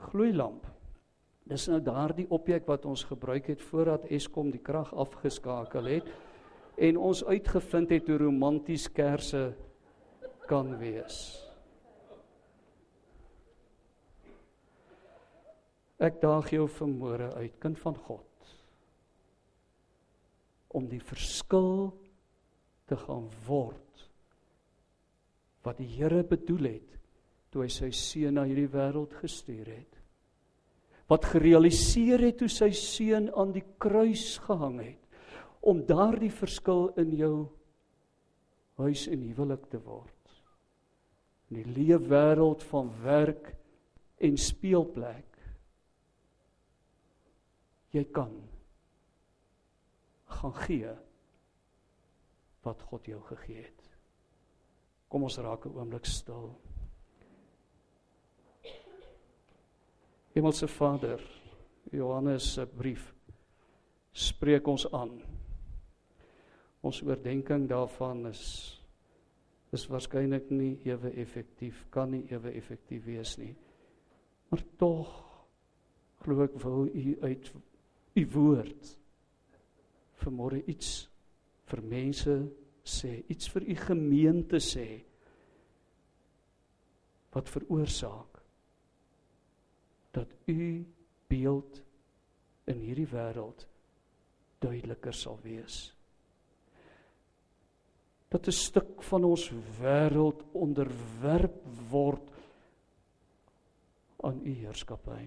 gloeilamp. 0.10 0.64
Dis 1.50 1.68
nou 1.70 1.82
daardie 1.84 2.28
objek 2.30 2.68
wat 2.70 2.86
ons 2.88 3.04
gebruik 3.10 3.50
het 3.52 3.62
voordat 3.72 4.08
Eskom 4.14 4.52
die 4.54 4.62
krag 4.62 4.94
afgeskakel 4.94 5.90
het 5.90 6.10
en 6.80 6.98
ons 7.02 7.26
uitgevind 7.26 7.92
het 7.92 8.08
hoe 8.08 8.20
romanties 8.22 8.88
kersse 8.96 9.50
kan 10.48 10.78
wees. 10.80 11.49
Ek 16.00 16.22
daag 16.22 16.48
jou 16.54 16.66
vanmôre 16.72 17.34
uit, 17.36 17.56
kind 17.60 17.80
van 17.82 17.98
God, 18.08 18.26
om 20.72 20.86
die 20.88 21.02
verskil 21.04 21.90
te 22.88 22.96
gaan 23.00 23.28
word 23.48 24.06
wat 25.66 25.80
die 25.82 25.90
Here 25.92 26.24
bedoel 26.24 26.70
het 26.70 26.98
toe 27.52 27.66
hy 27.66 27.72
sy 27.74 27.90
seun 27.96 28.38
na 28.38 28.46
hierdie 28.48 28.70
wêreld 28.72 29.16
gestuur 29.20 29.68
het. 29.74 29.96
Wat 31.10 31.26
gerealiseer 31.34 32.22
het 32.22 32.38
toe 32.42 32.50
sy 32.54 32.70
seun 32.78 33.28
aan 33.34 33.52
die 33.56 33.66
kruis 33.82 34.38
gehang 34.46 34.78
het 34.84 35.66
om 35.66 35.82
daardie 35.84 36.32
verskil 36.32 36.88
in 37.02 37.12
jou 37.18 37.34
huis 38.80 39.08
en 39.12 39.26
huwelik 39.26 39.66
te 39.74 39.82
word. 39.84 40.14
In 41.50 41.60
die 41.60 41.74
lewe 41.74 42.06
wêreld 42.14 42.64
van 42.70 42.94
werk 43.04 43.50
en 44.22 44.38
speelplek 44.40 45.29
jy 47.92 48.04
kan 48.14 48.34
gaan 50.30 50.56
gee 50.66 50.96
wat 52.66 52.82
God 52.82 53.06
jou 53.06 53.22
gegee 53.32 53.64
het. 53.64 53.86
Kom 55.10 55.24
ons 55.24 55.38
raak 55.38 55.66
'n 55.66 55.74
oomblik 55.74 56.06
stil. 56.06 56.60
Hemelse 60.34 60.68
Vader, 60.68 61.22
Johannes 61.92 62.54
se 62.54 62.66
brief 62.66 63.14
spreek 64.12 64.68
ons 64.68 64.92
aan. 64.92 65.22
Ons 66.82 67.02
oordeenking 67.02 67.68
daarvan 67.70 68.28
is 68.28 68.76
is 69.72 69.86
waarskynlik 69.86 70.50
nie 70.50 70.80
ewe 70.84 71.12
effektief, 71.22 71.84
kan 71.94 72.10
nie 72.10 72.24
ewe 72.34 72.50
effektief 72.58 73.04
wees 73.06 73.36
nie. 73.38 73.56
Maar 74.50 74.64
tog 74.82 75.12
glo 76.24 76.42
ek 76.44 76.56
wil 76.64 76.88
u 76.88 77.18
uit 77.22 77.52
u 78.16 78.26
woord 78.34 78.96
vermoere 80.20 80.64
iets 80.68 81.08
vir 81.70 81.82
mense 81.86 82.36
sê, 82.84 83.20
iets 83.30 83.50
vir 83.54 83.68
u 83.70 83.76
gemeente 83.76 84.60
sê 84.64 84.88
wat 87.34 87.50
veroorsaak 87.50 88.40
dat 90.18 90.34
u 90.50 90.86
beeld 91.30 91.82
in 92.70 92.82
hierdie 92.82 93.08
wêreld 93.12 93.66
duideliker 94.60 95.16
sal 95.16 95.38
wees. 95.44 95.94
Dat 98.30 98.48
'n 98.48 98.52
stuk 98.52 99.04
van 99.04 99.24
ons 99.24 99.50
wêreld 99.80 100.44
onderwerp 100.54 101.62
word 101.90 102.32
aan 104.22 104.42
u 104.46 104.54
heerskappy. 104.54 105.26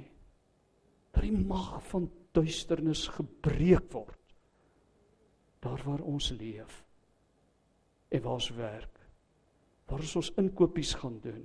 Dat 1.12 1.22
die 1.26 1.36
mag 1.36 1.78
van 1.90 2.08
duisternis 2.32 3.06
gebreek 3.12 3.92
word. 3.92 4.18
Daar 5.62 5.82
waar 5.86 6.00
ons 6.00 6.30
leef 6.34 6.80
en 8.08 8.22
waar 8.22 8.40
ons 8.40 8.50
werk 8.56 9.02
waar 9.92 10.00
ons 10.00 10.16
ons 10.16 10.32
inkopies 10.40 10.94
gaan 10.96 11.18
doen 11.20 11.42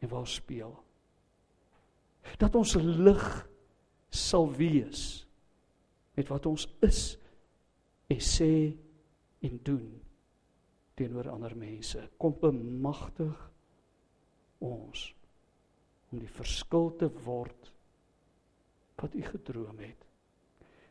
en 0.00 0.08
waar 0.08 0.22
ons 0.22 0.36
speel. 0.38 0.76
Dat 2.38 2.54
ons 2.54 2.76
lig 2.78 3.24
sal 4.14 4.46
wees 4.54 5.24
met 6.14 6.30
wat 6.30 6.46
ons 6.50 6.68
is 6.86 7.02
en 8.10 8.22
sê 8.22 8.52
en 9.46 9.58
doen 9.66 9.88
teenoor 10.98 11.32
ander 11.32 11.56
mense. 11.58 12.02
Kom 12.20 12.36
bemagtig 12.38 13.34
ons 14.62 15.08
om 16.10 16.22
die 16.22 16.30
verskil 16.30 16.92
te 17.00 17.08
word 17.24 17.72
wat 19.00 19.14
u 19.14 19.22
gedroom 19.22 19.78
het. 19.78 20.06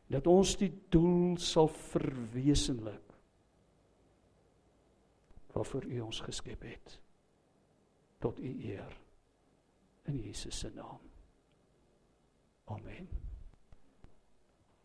Dat 0.09 0.27
ons 0.27 0.55
die 0.57 0.71
doel 0.89 1.37
sal 1.37 1.67
verwesenlik 1.67 3.05
waarvoor 5.53 5.85
u 5.85 5.99
ons 6.01 6.19
geskep 6.21 6.61
het 6.61 6.99
tot 8.19 8.39
u 8.39 8.51
eer 8.71 8.97
in 10.09 10.17
Jesus 10.17 10.59
se 10.59 10.69
naam. 10.75 10.99
Amen. 12.65 13.28